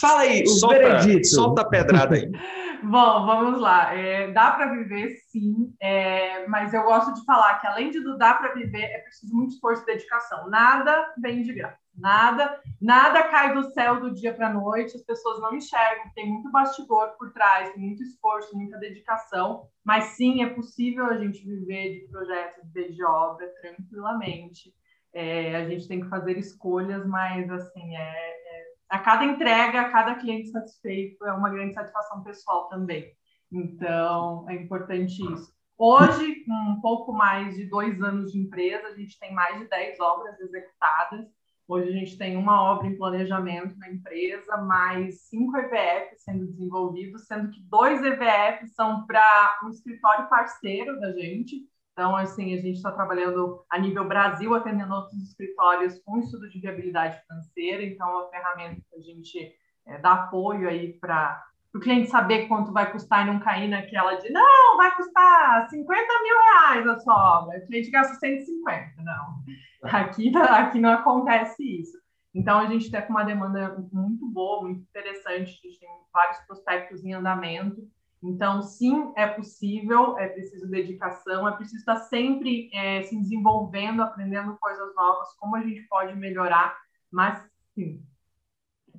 Fala 0.00 0.22
aí, 0.22 0.42
o 0.42 0.48
solta, 0.48 0.78
veredito. 0.78 1.26
Solta 1.26 1.62
a 1.62 1.68
pedrada 1.68 2.16
aí. 2.16 2.30
Bom, 2.82 3.24
vamos 3.24 3.60
lá. 3.60 3.94
É, 3.94 4.30
dá 4.30 4.50
para 4.50 4.70
viver, 4.72 5.16
sim, 5.30 5.74
é, 5.80 6.46
mas 6.48 6.74
eu 6.74 6.82
gosto 6.82 7.14
de 7.14 7.24
falar 7.24 7.58
que 7.58 7.66
além 7.66 7.90
de 7.90 8.00
do 8.00 8.18
dá 8.18 8.34
para 8.34 8.52
viver, 8.52 8.82
é 8.82 8.98
preciso 8.98 9.34
muito 9.34 9.54
esforço 9.54 9.82
e 9.84 9.86
dedicação. 9.86 10.50
Nada 10.50 11.14
vem 11.18 11.42
de 11.42 11.54
graça. 11.54 11.78
Nada, 11.96 12.60
nada 12.82 13.22
cai 13.28 13.54
do 13.54 13.70
céu 13.70 14.00
do 14.00 14.12
dia 14.12 14.34
para 14.34 14.48
a 14.48 14.52
noite. 14.52 14.96
As 14.96 15.02
pessoas 15.02 15.40
não 15.40 15.54
enxergam. 15.54 16.10
Tem 16.14 16.28
muito 16.28 16.50
bastidor 16.50 17.16
por 17.16 17.32
trás, 17.32 17.70
tem 17.72 17.82
muito 17.82 18.02
esforço, 18.02 18.54
muita 18.54 18.76
dedicação. 18.78 19.68
Mas 19.82 20.16
sim, 20.16 20.42
é 20.42 20.50
possível 20.50 21.06
a 21.06 21.16
gente 21.16 21.42
viver 21.42 22.00
de 22.00 22.08
projetos, 22.08 22.62
viver 22.64 22.92
de 22.92 23.04
obra 23.04 23.48
tranquilamente. 23.62 24.74
É, 25.14 25.56
a 25.56 25.68
gente 25.68 25.86
tem 25.86 26.00
que 26.00 26.08
fazer 26.08 26.36
escolhas, 26.36 27.06
mas 27.06 27.48
assim 27.48 27.96
é, 27.96 28.43
a 28.88 28.98
cada 28.98 29.24
entrega, 29.24 29.80
a 29.80 29.90
cada 29.90 30.14
cliente 30.16 30.50
satisfeito 30.50 31.24
é 31.26 31.32
uma 31.32 31.50
grande 31.50 31.74
satisfação 31.74 32.22
pessoal 32.22 32.68
também. 32.68 33.12
Então, 33.50 34.48
é 34.48 34.54
importante 34.54 35.22
isso. 35.32 35.52
Hoje, 35.76 36.44
com 36.44 36.52
um 36.52 36.80
pouco 36.80 37.12
mais 37.12 37.56
de 37.56 37.66
dois 37.66 38.00
anos 38.00 38.32
de 38.32 38.38
empresa, 38.38 38.88
a 38.88 38.94
gente 38.94 39.18
tem 39.18 39.34
mais 39.34 39.58
de 39.58 39.68
10 39.68 39.98
obras 40.00 40.38
executadas. 40.40 41.26
Hoje 41.66 41.88
a 41.88 41.92
gente 41.92 42.18
tem 42.18 42.36
uma 42.36 42.62
obra 42.62 42.86
em 42.86 42.96
planejamento 42.96 43.76
na 43.78 43.90
empresa, 43.90 44.56
mais 44.58 45.22
cinco 45.22 45.56
EVFs 45.56 46.22
sendo 46.22 46.46
desenvolvidos, 46.46 47.26
sendo 47.26 47.50
que 47.50 47.60
dois 47.62 48.04
EVFs 48.04 48.74
são 48.74 49.06
para 49.06 49.60
um 49.64 49.70
escritório 49.70 50.28
parceiro 50.28 51.00
da 51.00 51.10
gente, 51.12 51.66
então, 51.94 52.16
assim, 52.16 52.52
a 52.52 52.56
gente 52.56 52.74
está 52.74 52.90
trabalhando 52.90 53.64
a 53.70 53.78
nível 53.78 54.04
Brasil, 54.04 54.52
atendendo 54.52 54.92
outros 54.92 55.22
escritórios 55.22 56.00
com 56.00 56.18
estudo 56.18 56.50
de 56.50 56.60
viabilidade 56.60 57.22
financeira. 57.22 57.84
Então, 57.84 58.08
é 58.08 58.12
uma 58.14 58.30
ferramenta 58.30 58.82
que 58.90 58.96
a 58.96 59.00
gente 59.00 59.54
é, 59.86 59.98
dá 59.98 60.14
apoio 60.14 60.68
aí 60.68 60.94
para 60.94 61.40
o 61.72 61.78
cliente 61.78 62.10
saber 62.10 62.48
quanto 62.48 62.72
vai 62.72 62.90
custar 62.90 63.24
e 63.24 63.30
não 63.30 63.38
cair 63.38 63.68
naquela 63.68 64.14
de 64.16 64.28
não, 64.30 64.76
vai 64.76 64.94
custar 64.96 65.68
50 65.70 66.22
mil 66.22 66.36
reais 66.36 66.86
a 66.88 66.98
sua 66.98 67.40
obra. 67.40 67.58
O 67.58 67.66
cliente 67.66 67.90
gasta 67.92 68.14
150. 68.16 69.00
Não, 69.00 69.36
aqui, 69.84 70.36
aqui 70.36 70.80
não 70.80 70.90
acontece 70.90 71.62
isso. 71.80 71.96
Então, 72.34 72.58
a 72.58 72.66
gente 72.66 72.86
está 72.86 73.02
com 73.02 73.12
uma 73.12 73.22
demanda 73.22 73.86
muito 73.92 74.28
boa, 74.32 74.62
muito 74.62 74.80
interessante. 74.80 75.60
A 75.62 75.68
gente 75.68 75.78
tem 75.78 75.88
vários 76.12 76.38
prospectos 76.40 77.04
em 77.04 77.12
andamento. 77.12 77.80
Então, 78.24 78.62
sim, 78.62 79.12
é 79.18 79.26
possível, 79.26 80.16
é 80.18 80.26
preciso 80.28 80.66
dedicação, 80.66 81.46
é 81.46 81.52
preciso 81.56 81.80
estar 81.80 81.96
sempre 81.96 82.70
é, 82.72 83.02
se 83.02 83.14
desenvolvendo, 83.20 84.02
aprendendo 84.02 84.56
coisas 84.58 84.94
novas, 84.94 85.28
como 85.38 85.56
a 85.56 85.60
gente 85.60 85.82
pode 85.82 86.16
melhorar, 86.16 86.74
mas 87.12 87.44
sim. 87.74 88.02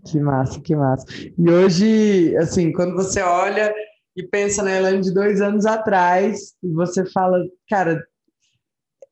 Que 0.05 0.19
massa, 0.19 0.61
que 0.61 0.75
massa. 0.75 1.07
E 1.35 1.49
hoje, 1.49 2.37
assim, 2.37 2.71
quando 2.71 2.93
você 2.93 3.19
olha 3.23 3.73
e 4.15 4.21
pensa 4.21 4.61
na 4.61 4.71
Elaine 4.71 5.01
de 5.01 5.11
dois 5.11 5.41
anos 5.41 5.65
atrás, 5.65 6.55
e 6.61 6.71
você 6.71 7.03
fala, 7.03 7.39
cara, 7.67 8.05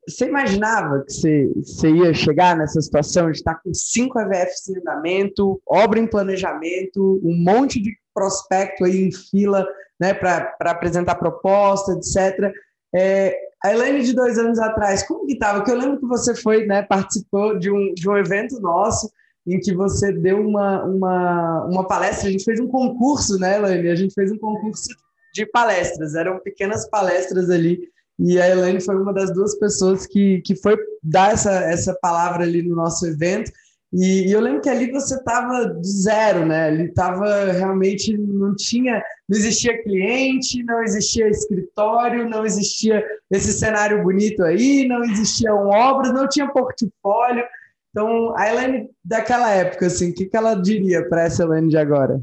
você 0.07 0.27
imaginava 0.27 1.03
que 1.05 1.11
você, 1.11 1.51
você 1.55 1.89
ia 1.89 2.13
chegar 2.13 2.55
nessa 2.55 2.79
situação 2.79 3.31
de 3.31 3.37
estar 3.37 3.55
com 3.55 3.73
cinco 3.73 4.19
EVFs 4.19 4.69
em 4.69 4.77
andamento, 4.77 5.59
obra 5.65 5.99
em 5.99 6.05
planejamento, 6.05 7.19
um 7.23 7.35
monte 7.35 7.81
de 7.81 7.97
prospecto 8.13 8.85
aí 8.85 9.03
em 9.03 9.11
fila 9.11 9.67
né, 9.99 10.13
para 10.13 10.55
apresentar 10.61 11.15
proposta, 11.15 11.93
etc. 11.93 12.51
É, 12.93 13.35
a 13.63 13.73
Elaine 13.73 14.03
de 14.03 14.13
dois 14.13 14.37
anos 14.37 14.59
atrás, 14.59 15.03
como 15.07 15.25
que 15.25 15.33
estava? 15.33 15.59
Porque 15.59 15.71
eu 15.71 15.77
lembro 15.77 15.99
que 15.99 16.05
você 16.05 16.35
foi, 16.35 16.65
né, 16.65 16.83
participou 16.83 17.57
de 17.57 17.71
um, 17.71 17.93
de 17.93 18.09
um 18.09 18.17
evento 18.17 18.59
nosso 18.59 19.11
em 19.45 19.59
que 19.59 19.73
você 19.73 20.11
deu 20.11 20.39
uma, 20.39 20.83
uma, 20.83 21.65
uma 21.65 21.87
palestra, 21.87 22.29
a 22.29 22.31
gente 22.31 22.45
fez 22.45 22.59
um 22.59 22.67
concurso, 22.67 23.37
né, 23.37 23.57
Elaine? 23.57 23.89
A 23.89 23.95
gente 23.95 24.13
fez 24.13 24.31
um 24.31 24.37
concurso 24.37 24.89
de 25.33 25.45
palestras, 25.45 26.15
eram 26.15 26.39
pequenas 26.39 26.87
palestras 26.89 27.49
ali 27.49 27.79
e 28.19 28.39
a 28.39 28.47
Elaine 28.47 28.79
foi 28.79 28.95
uma 28.95 29.13
das 29.13 29.33
duas 29.33 29.57
pessoas 29.57 30.05
que, 30.05 30.41
que 30.41 30.55
foi 30.55 30.77
dar 31.01 31.33
essa, 31.33 31.51
essa 31.51 31.97
palavra 32.01 32.43
ali 32.43 32.61
no 32.61 32.75
nosso 32.75 33.05
evento. 33.07 33.51
E, 33.93 34.27
e 34.27 34.31
eu 34.31 34.41
lembro 34.41 34.61
que 34.61 34.69
ali 34.69 34.91
você 34.91 35.15
estava 35.15 35.67
do 35.67 35.83
zero, 35.83 36.45
né? 36.45 36.65
Ali 36.65 36.85
estava 36.85 37.51
realmente, 37.51 38.17
não 38.17 38.55
tinha, 38.55 39.03
não 39.29 39.37
existia 39.37 39.83
cliente, 39.83 40.63
não 40.63 40.81
existia 40.81 41.29
escritório, 41.29 42.27
não 42.27 42.43
existia 42.43 43.05
esse 43.29 43.53
cenário 43.53 44.01
bonito 44.01 44.43
aí, 44.43 44.87
não 44.87 45.03
existiam 45.03 45.69
obras, 45.69 46.11
não 46.11 46.27
tinha 46.27 46.47
portfólio. 46.47 47.45
Então, 47.91 48.35
a 48.35 48.49
Elaine 48.49 48.89
daquela 49.05 49.51
época, 49.51 49.85
assim, 49.85 50.09
o 50.09 50.15
que, 50.15 50.25
que 50.25 50.35
ela 50.35 50.55
diria 50.55 51.07
para 51.07 51.21
essa 51.21 51.43
Elaine 51.43 51.69
de 51.69 51.77
agora? 51.77 52.19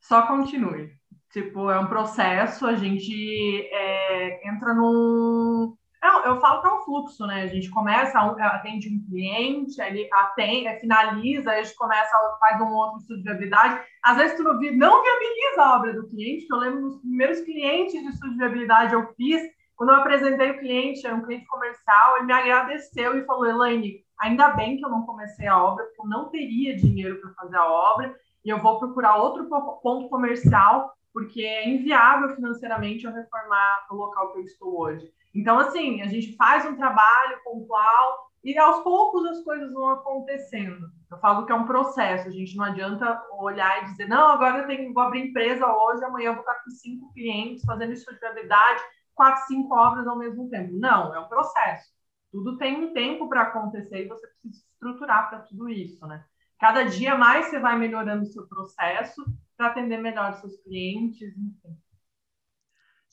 Só 0.00 0.26
continue. 0.26 0.90
Tipo, 1.32 1.70
é 1.70 1.78
um 1.78 1.86
processo, 1.86 2.66
a 2.66 2.74
gente 2.74 3.68
é, 3.72 4.48
entra 4.48 4.74
num. 4.74 5.74
Não, 6.02 6.24
eu 6.24 6.40
falo 6.40 6.60
que 6.60 6.66
é 6.66 6.72
um 6.72 6.82
fluxo, 6.82 7.26
né? 7.26 7.42
A 7.42 7.46
gente 7.46 7.70
começa, 7.70 8.18
atende 8.18 8.88
um 8.88 9.04
cliente, 9.08 9.80
ele 9.80 10.08
atende, 10.12 10.66
é, 10.66 10.80
finaliza, 10.80 11.52
a 11.52 11.62
gente 11.62 11.76
começa, 11.76 12.10
faz 12.40 12.60
um 12.60 12.72
outro 12.72 12.98
estudo 12.98 13.18
de 13.18 13.22
viabilidade. 13.22 13.80
Às 14.02 14.16
vezes 14.16 14.36
tu 14.36 14.42
não 14.42 14.58
viabiliza 14.58 15.62
a 15.62 15.76
obra 15.76 15.92
do 15.92 16.08
cliente, 16.08 16.46
que 16.46 16.52
eu 16.52 16.58
lembro 16.58 16.80
dos 16.80 17.00
primeiros 17.00 17.40
clientes 17.42 17.92
de 17.92 18.08
estudo 18.08 18.32
de 18.32 18.38
viabilidade 18.38 18.94
eu 18.94 19.14
fiz, 19.14 19.42
quando 19.76 19.90
eu 19.90 19.96
apresentei 19.96 20.50
o 20.50 20.58
cliente, 20.58 21.06
era 21.06 21.14
um 21.14 21.22
cliente 21.22 21.46
comercial, 21.46 22.16
ele 22.16 22.26
me 22.26 22.32
agradeceu 22.32 23.16
e 23.16 23.24
falou, 23.24 23.46
Elaine, 23.46 24.04
ainda 24.20 24.50
bem 24.50 24.76
que 24.76 24.84
eu 24.84 24.90
não 24.90 25.06
comecei 25.06 25.46
a 25.46 25.62
obra, 25.62 25.84
porque 25.84 26.00
eu 26.00 26.08
não 26.08 26.30
teria 26.30 26.76
dinheiro 26.76 27.20
para 27.20 27.34
fazer 27.34 27.56
a 27.56 27.70
obra, 27.70 28.14
e 28.44 28.50
eu 28.50 28.60
vou 28.60 28.78
procurar 28.80 29.16
outro 29.16 29.48
ponto 29.82 30.08
comercial 30.08 30.92
porque 31.12 31.42
é 31.42 31.68
inviável 31.68 32.34
financeiramente 32.34 33.04
eu 33.04 33.12
reformar 33.12 33.86
o 33.90 33.94
local 33.94 34.32
que 34.32 34.38
eu 34.38 34.44
estou 34.44 34.80
hoje. 34.80 35.12
Então, 35.34 35.58
assim, 35.58 36.02
a 36.02 36.08
gente 36.08 36.36
faz 36.36 36.66
um 36.66 36.76
trabalho 36.76 37.42
pontual 37.42 38.30
e 38.44 38.58
aos 38.58 38.82
poucos 38.82 39.24
as 39.26 39.42
coisas 39.42 39.72
vão 39.72 39.88
acontecendo. 39.88 40.90
Eu 41.10 41.18
falo 41.18 41.46
que 41.46 41.52
é 41.52 41.54
um 41.54 41.66
processo, 41.66 42.28
a 42.28 42.32
gente 42.32 42.56
não 42.56 42.64
adianta 42.64 43.22
olhar 43.38 43.82
e 43.82 43.84
dizer, 43.86 44.08
não, 44.08 44.32
agora 44.32 44.58
eu 44.58 44.66
tenho, 44.66 44.92
vou 44.92 45.02
abrir 45.02 45.28
empresa 45.28 45.66
hoje, 45.66 46.04
amanhã 46.04 46.30
eu 46.30 46.34
vou 46.34 46.42
estar 46.42 46.62
com 46.62 46.70
cinco 46.70 47.12
clientes 47.12 47.64
fazendo 47.64 47.92
estudabilidade, 47.92 48.82
quatro, 49.14 49.46
cinco 49.46 49.74
obras 49.74 50.06
ao 50.06 50.18
mesmo 50.18 50.48
tempo. 50.50 50.72
Não, 50.74 51.14
é 51.14 51.20
um 51.20 51.28
processo. 51.28 51.90
Tudo 52.32 52.58
tem 52.58 52.82
um 52.84 52.92
tempo 52.92 53.28
para 53.28 53.42
acontecer 53.42 54.04
e 54.04 54.08
você 54.08 54.26
precisa 54.26 54.64
estruturar 54.72 55.28
para 55.28 55.40
tudo 55.40 55.68
isso, 55.68 56.04
né? 56.06 56.24
Cada 56.58 56.84
dia 56.84 57.16
mais 57.16 57.46
você 57.46 57.58
vai 57.58 57.76
melhorando 57.76 58.22
o 58.22 58.32
seu 58.32 58.46
processo 58.46 59.22
para 59.56 59.68
atender 59.68 59.98
melhor 59.98 60.32
os 60.32 60.38
seus 60.38 60.56
clientes, 60.62 61.36
enfim. 61.36 61.76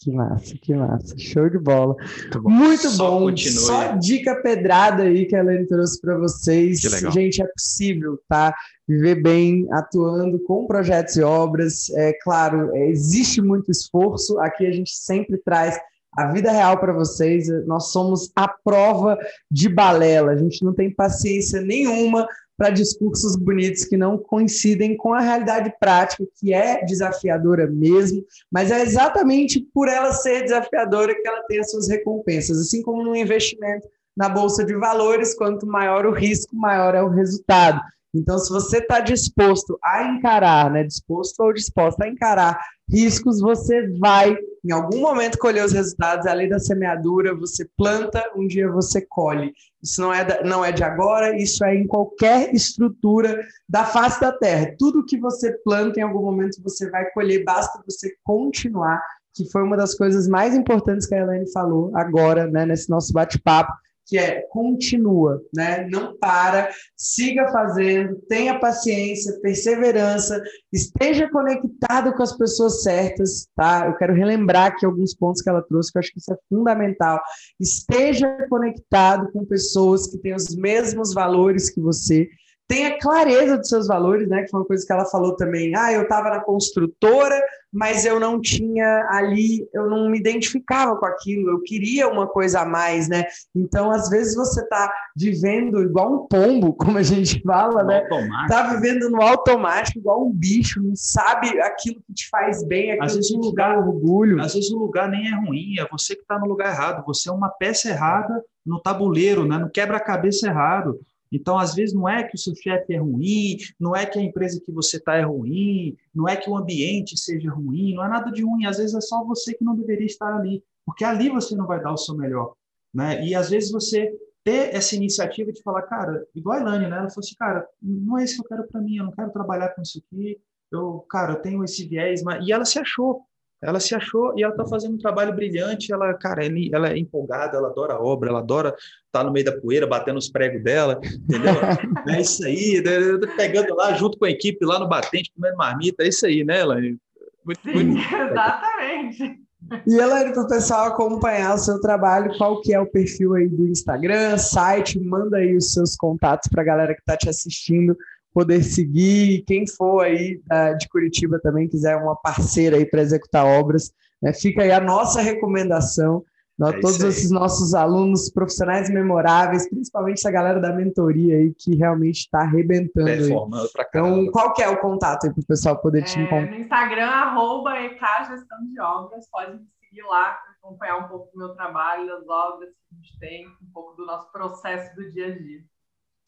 Que 0.02 0.12
massa, 0.12 0.56
que 0.62 0.74
massa. 0.74 1.18
Show 1.18 1.50
de 1.50 1.60
bola. 1.60 1.94
Muito 2.42 2.90
bom. 2.98 3.20
Muito 3.20 3.50
Só, 3.50 3.88
bom. 3.88 3.92
Só 3.92 3.96
dica 3.98 4.42
pedrada 4.42 5.04
aí 5.04 5.26
que 5.26 5.36
a 5.36 5.40
Helene 5.40 5.68
trouxe 5.68 6.00
para 6.00 6.18
vocês. 6.18 6.80
Gente, 6.80 7.42
é 7.42 7.46
possível, 7.48 8.18
tá? 8.28 8.56
Viver 8.88 9.22
bem 9.22 9.68
atuando 9.72 10.40
com 10.40 10.66
projetos 10.66 11.18
e 11.18 11.22
obras. 11.22 11.90
É 11.90 12.14
claro, 12.24 12.74
é, 12.74 12.90
existe 12.90 13.42
muito 13.42 13.72
esforço. 13.72 14.40
Aqui 14.40 14.66
a 14.66 14.72
gente 14.72 14.96
sempre 14.96 15.38
traz 15.38 15.78
a 16.18 16.32
vida 16.32 16.50
real 16.50 16.78
para 16.78 16.94
vocês. 16.94 17.50
Nós 17.68 17.92
somos 17.92 18.32
a 18.38 18.48
prova 18.48 19.18
de 19.52 19.68
balela. 19.68 20.32
A 20.32 20.38
gente 20.38 20.64
não 20.64 20.74
tem 20.74 20.90
paciência 20.90 21.60
nenhuma 21.60 22.26
para 22.60 22.72
discursos 22.72 23.38
bonitos 23.38 23.86
que 23.86 23.96
não 23.96 24.18
coincidem 24.18 24.98
com 24.98 25.14
a 25.14 25.22
realidade 25.22 25.74
prática, 25.80 26.26
que 26.38 26.54
é 26.54 26.84
desafiadora 26.84 27.66
mesmo, 27.66 28.22
mas 28.52 28.70
é 28.70 28.82
exatamente 28.82 29.62
por 29.74 29.88
ela 29.88 30.12
ser 30.12 30.44
desafiadora 30.44 31.16
que 31.16 31.26
ela 31.26 31.42
tem 31.44 31.60
as 31.60 31.72
suas 31.72 31.88
recompensas. 31.88 32.60
Assim 32.60 32.82
como 32.82 33.02
no 33.02 33.16
investimento 33.16 33.88
na 34.16 34.28
bolsa 34.28 34.66
de 34.66 34.76
valores, 34.76 35.34
quanto 35.34 35.66
maior 35.66 36.06
o 36.06 36.12
risco, 36.12 36.54
maior 36.54 36.94
é 36.96 37.02
o 37.02 37.08
resultado. 37.08 37.80
Então, 38.14 38.40
se 38.40 38.50
você 38.50 38.80
está 38.80 39.00
disposto 39.00 39.78
a 39.84 40.04
encarar, 40.04 40.72
né, 40.72 40.84
disposto 40.84 41.40
ou 41.42 41.54
disposta 41.54 42.06
a 42.06 42.08
encarar 42.08 42.60
riscos, 42.90 43.40
você 43.40 43.88
vai, 44.00 44.36
em 44.66 44.72
algum 44.72 45.02
momento, 45.02 45.38
colher 45.38 45.64
os 45.64 45.74
resultados. 45.74 46.26
É 46.26 46.32
a 46.32 46.34
lei 46.34 46.50
da 46.50 46.58
semeadura, 46.58 47.36
você 47.36 47.70
planta, 47.78 48.24
um 48.36 48.48
dia 48.48 48.70
você 48.72 49.06
colhe. 49.08 49.54
Isso 49.82 50.02
não 50.02 50.12
é, 50.12 50.26
da, 50.26 50.44
não 50.44 50.66
é 50.66 50.72
de 50.72 50.84
agora, 50.84 51.38
isso 51.40 51.64
é 51.64 51.76
em 51.76 51.86
qualquer 51.86 52.54
estrutura 52.54 53.40
da 53.68 53.86
face 53.86 54.20
da 54.20 54.32
Terra. 54.32 54.74
Tudo 54.80 55.06
que 55.06 55.20
você 55.20 55.56
planta, 55.64 56.00
em 56.00 56.04
algum 56.04 56.24
momento, 56.24 56.62
você 56.64 56.90
vai 56.90 57.10
colher, 57.12 57.44
basta 57.44 57.80
você 57.88 58.12
continuar, 58.24 59.00
que 59.36 59.50
foi 59.52 59.62
uma 59.62 59.78
das 59.78 59.94
coisas 59.94 60.28
mais 60.28 60.56
importantes 60.56 61.06
que 61.06 61.14
a 61.14 61.20
Helene 61.20 61.52
falou 61.52 61.92
agora, 61.96 62.48
né, 62.48 62.66
nesse 62.66 62.90
nosso 62.90 63.14
bate-papo 63.14 63.72
que 64.10 64.18
é 64.18 64.42
continua, 64.50 65.40
né? 65.54 65.88
Não 65.88 66.18
para, 66.18 66.70
siga 66.98 67.52
fazendo, 67.52 68.16
tenha 68.28 68.60
paciência, 68.60 69.40
perseverança, 69.40 70.42
esteja 70.74 71.30
conectado 71.30 72.14
com 72.14 72.24
as 72.24 72.36
pessoas 72.36 72.82
certas, 72.82 73.48
tá? 73.56 73.86
Eu 73.86 73.96
quero 73.96 74.14
relembrar 74.14 74.68
aqui 74.68 74.86
alguns 74.86 75.14
pontos 75.14 75.42
que 75.42 75.50
ela 75.50 75.62
trouxe, 75.62 75.92
que 75.92 75.98
eu 75.98 76.00
acho 76.00 76.12
que 76.12 76.20
isso 76.20 76.34
é 76.34 76.38
fundamental. 76.50 77.22
Esteja 77.60 78.48
conectado 78.50 79.32
com 79.32 79.46
pessoas 79.46 80.08
que 80.08 80.18
têm 80.18 80.34
os 80.34 80.56
mesmos 80.56 81.14
valores 81.14 81.70
que 81.70 81.80
você, 81.80 82.28
tenha 82.70 83.00
clareza 83.00 83.58
dos 83.58 83.68
seus 83.68 83.88
valores, 83.88 84.30
né? 84.30 84.44
Que 84.44 84.52
foi 84.52 84.60
uma 84.60 84.66
coisa 84.66 84.86
que 84.86 84.94
ela 84.94 85.06
falou 85.06 85.36
também. 85.36 85.76
Ah, 85.76 85.92
eu 85.92 86.04
estava 86.04 86.30
na 86.30 86.40
construtora, 86.40 87.36
mas 87.74 88.06
eu 88.06 88.20
não 88.20 88.40
tinha 88.40 89.08
ali, 89.10 89.68
eu 89.74 89.90
não 89.90 90.08
me 90.08 90.20
identificava 90.20 90.96
com 90.96 91.06
aquilo, 91.08 91.50
eu 91.50 91.62
queria 91.62 92.08
uma 92.08 92.28
coisa 92.28 92.62
a 92.62 92.66
mais, 92.66 93.10
né? 93.10 93.26
Então, 93.56 93.90
às 93.90 94.08
vezes 94.08 94.36
você 94.36 94.62
está 94.62 94.94
vivendo 95.16 95.82
igual 95.82 96.14
um 96.14 96.28
pombo, 96.28 96.72
como 96.78 97.00
a 97.00 97.04
gente 97.04 97.42
fala, 97.42 97.82
no 97.82 97.88
né? 97.88 98.08
Está 98.44 98.76
vivendo 98.76 99.10
no 99.10 99.20
automático, 99.20 99.98
igual 99.98 100.28
um 100.28 100.32
bicho, 100.32 100.80
não 100.80 100.96
sabe 100.96 101.60
aquilo 101.62 102.04
que 102.06 102.14
te 102.14 102.30
faz 102.30 102.64
bem, 102.64 102.92
aquilo 102.92 103.06
às 103.06 103.16
vezes 103.16 103.32
que 103.32 103.36
o 103.36 103.42
lugar, 103.42 103.80
orgulho. 103.80 104.40
Às 104.40 104.54
vezes 104.54 104.70
o 104.70 104.78
lugar 104.78 105.10
nem 105.10 105.28
é 105.28 105.36
ruim, 105.36 105.80
é 105.80 105.88
você 105.90 106.16
que 106.16 106.22
está 106.22 106.38
no 106.38 106.46
lugar 106.46 106.72
errado, 106.72 107.04
você 107.04 107.30
é 107.30 107.34
uma 107.34 107.50
peça 107.50 107.90
errada 107.90 108.44
no 108.64 108.80
tabuleiro, 108.80 109.44
né? 109.44 109.58
No 109.58 109.72
quebra-cabeça 109.72 110.46
errado. 110.46 111.00
Então, 111.32 111.58
às 111.58 111.76
vezes, 111.76 111.94
não 111.94 112.10
é 112.10 112.24
que 112.24 112.36
o 112.36 112.40
seu 112.40 112.56
chefe 112.56 112.94
é 112.94 112.98
ruim, 112.98 113.58
não 113.80 113.96
é 113.96 114.06
que 114.06 114.18
a 114.18 114.22
empresa 114.22 114.62
que 114.64 114.72
você 114.72 114.98
está 114.98 115.16
é 115.16 115.24
ruim, 115.24 115.96
não 116.14 116.28
é 116.28 116.36
que 116.36 116.50
o 116.50 116.58
ambiente 116.58 117.18
seja 117.18 117.52
ruim, 117.52 117.94
não 117.94 118.04
é 118.04 118.10
nada 118.10 118.32
de 118.32 118.44
ruim. 118.44 118.66
Às 118.66 118.78
vezes 118.78 118.96
é 118.96 119.02
só 119.02 119.24
você 119.24 119.54
que 119.54 119.64
não 119.64 119.76
deveria 119.76 120.08
estar 120.08 120.36
ali, 120.36 120.64
porque 120.86 121.04
ali 121.04 121.30
você 121.30 121.56
não 121.56 121.68
vai 121.68 121.82
dar 121.82 121.94
o 121.94 121.98
seu 121.98 122.16
melhor. 122.16 122.54
Né? 122.94 123.26
E 123.26 123.36
às 123.36 123.50
vezes 123.50 123.72
você 123.72 124.12
ter 124.44 124.74
essa 124.74 124.96
iniciativa 124.96 125.52
de 125.52 125.62
falar, 125.62 125.84
cara, 125.84 126.26
igual 126.34 126.58
a 126.58 126.62
Elane, 126.62 126.88
né? 126.88 126.98
Ela 126.98 127.10
falou 127.10 127.20
assim, 127.20 127.36
cara, 127.36 127.68
não 127.82 128.18
é 128.18 128.24
isso 128.24 128.36
que 128.36 128.42
eu 128.42 128.48
quero 128.48 128.68
para 128.68 128.82
mim, 128.82 128.98
eu 128.98 129.06
não 129.06 129.12
quero 129.12 129.32
trabalhar 129.32 129.70
com 129.70 129.82
isso 129.82 130.00
aqui, 130.00 130.40
eu, 130.72 131.06
cara, 131.10 131.34
eu 131.34 131.42
tenho 131.42 131.64
esse 131.64 131.88
viés, 131.88 132.24
mas... 132.24 132.46
e 132.48 132.52
ela 132.52 132.66
se 132.66 132.80
achou, 132.80 133.24
ela 133.62 133.80
se 133.80 133.94
achou 133.94 134.34
e 134.38 134.44
ela 134.44 134.54
está 134.54 134.66
fazendo 134.66 134.96
um 134.96 135.00
trabalho 135.00 135.36
brilhante. 135.36 135.92
Ela, 135.92 136.14
cara, 136.14 136.44
ela 136.46 136.90
é 136.90 136.98
empolgada, 136.98 137.58
ela 137.58 137.70
adora 137.70 137.94
a 137.94 138.02
obra, 138.02 138.30
ela 138.30 138.40
adora 138.40 138.70
estar 138.70 139.20
tá 139.20 139.24
no 139.24 139.32
meio 139.32 139.46
da 139.46 139.60
poeira, 139.60 139.86
batendo 139.86 140.18
os 140.18 140.30
pregos 140.30 140.64
dela, 140.64 141.00
entendeu? 141.04 141.54
é 142.08 142.22
isso 142.22 142.46
aí, 142.46 142.82
né? 142.82 143.28
pegando 143.36 143.76
lá 143.76 143.94
junto 143.94 144.18
com 144.18 144.26
a 144.26 144.30
equipe 144.30 144.66
lá 144.66 144.80
no 144.80 144.88
batente, 144.88 145.32
comendo 145.36 145.58
marmita, 145.58 146.04
é 146.04 146.08
isso 146.08 146.26
aí, 146.26 146.44
né, 146.44 146.60
ela 146.60 146.80
Muito, 146.80 147.62
Sim, 147.64 147.74
muito... 147.74 148.00
exatamente. 148.00 149.40
E 149.86 150.00
ela 150.00 150.32
para 150.32 150.42
o 150.42 150.48
pessoal 150.48 150.88
acompanhar 150.88 151.54
o 151.54 151.58
seu 151.58 151.82
trabalho, 151.82 152.38
qual 152.38 152.62
que 152.62 152.74
é 152.74 152.80
o 152.80 152.90
perfil 152.90 153.34
aí 153.36 153.48
do 153.48 153.68
Instagram, 153.68 154.38
site, 154.38 155.00
manda 155.00 155.38
aí 155.38 155.56
os 155.56 155.74
seus 155.74 155.96
contatos 155.96 156.48
para 156.50 156.62
a 156.62 156.66
galera 156.66 156.94
que 156.94 157.02
está 157.02 157.18
te 157.18 157.30
assistindo 157.30 157.96
poder 158.34 158.64
seguir. 158.64 159.44
Quem 159.46 159.66
for 159.68 160.06
aí 160.06 160.42
de 160.78 160.88
Curitiba 160.90 161.40
também 161.42 161.68
quiser 161.68 161.96
uma 161.96 162.16
parceira 162.16 162.78
aí 162.78 162.86
para 162.86 163.02
executar 163.02 163.46
obras, 163.46 163.92
né, 164.22 164.34
fica 164.34 164.64
aí 164.64 164.72
a 164.72 164.80
nossa 164.80 165.22
recomendação. 165.22 166.24
Nós, 166.58 166.76
é 166.76 166.80
todos 166.82 167.02
esses 167.02 167.32
nossos 167.32 167.74
alunos 167.74 168.30
profissionais 168.30 168.90
memoráveis, 168.90 169.70
principalmente 169.70 170.18
essa 170.18 170.30
galera 170.30 170.60
da 170.60 170.74
mentoria 170.74 171.38
aí 171.38 171.54
que 171.58 171.74
realmente 171.74 172.18
está 172.18 172.42
arrebentando. 172.42 173.10
Então, 173.10 174.30
qual 174.30 174.52
que 174.54 174.62
é 174.62 174.68
o 174.68 174.78
contato 174.82 175.26
aí 175.26 175.34
para 175.34 175.40
o 175.40 175.46
pessoal 175.46 175.78
poder 175.80 176.04
te 176.04 176.20
é, 176.20 176.24
encontrar? 176.24 176.52
No 176.52 176.60
Instagram, 176.60 177.08
arroba 177.08 177.80
EK 177.80 178.02
Gestão 178.28 178.58
de 178.68 178.78
Obras, 178.82 179.30
pode 179.32 179.54
me 179.54 179.66
seguir 179.80 180.04
lá, 180.04 180.38
acompanhar 180.62 180.98
um 180.98 181.08
pouco 181.08 181.32
do 181.32 181.40
meu 181.40 181.56
trabalho, 181.56 182.06
das 182.06 182.28
obras 182.28 182.70
que 182.70 182.94
a 182.94 182.96
gente 182.98 183.20
tem, 183.20 183.48
um 183.48 183.72
pouco 183.74 183.96
do 183.96 184.06
nosso 184.06 184.30
processo 184.30 184.94
do 184.98 185.10
dia 185.12 185.28
a 185.28 185.38
dia. 185.40 185.62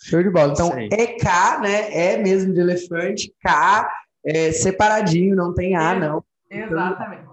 Show 0.01 0.23
de 0.23 0.29
bola. 0.29 0.53
Então, 0.53 0.71
é 0.73 1.07
K, 1.07 1.59
né? 1.59 1.93
É 1.93 2.17
mesmo 2.17 2.53
de 2.53 2.59
elefante, 2.59 3.33
K, 3.41 3.89
é 4.25 4.51
separadinho, 4.51 5.35
não 5.35 5.53
tem 5.53 5.75
A, 5.75 5.93
não. 5.97 6.23
Exatamente. 6.49 7.31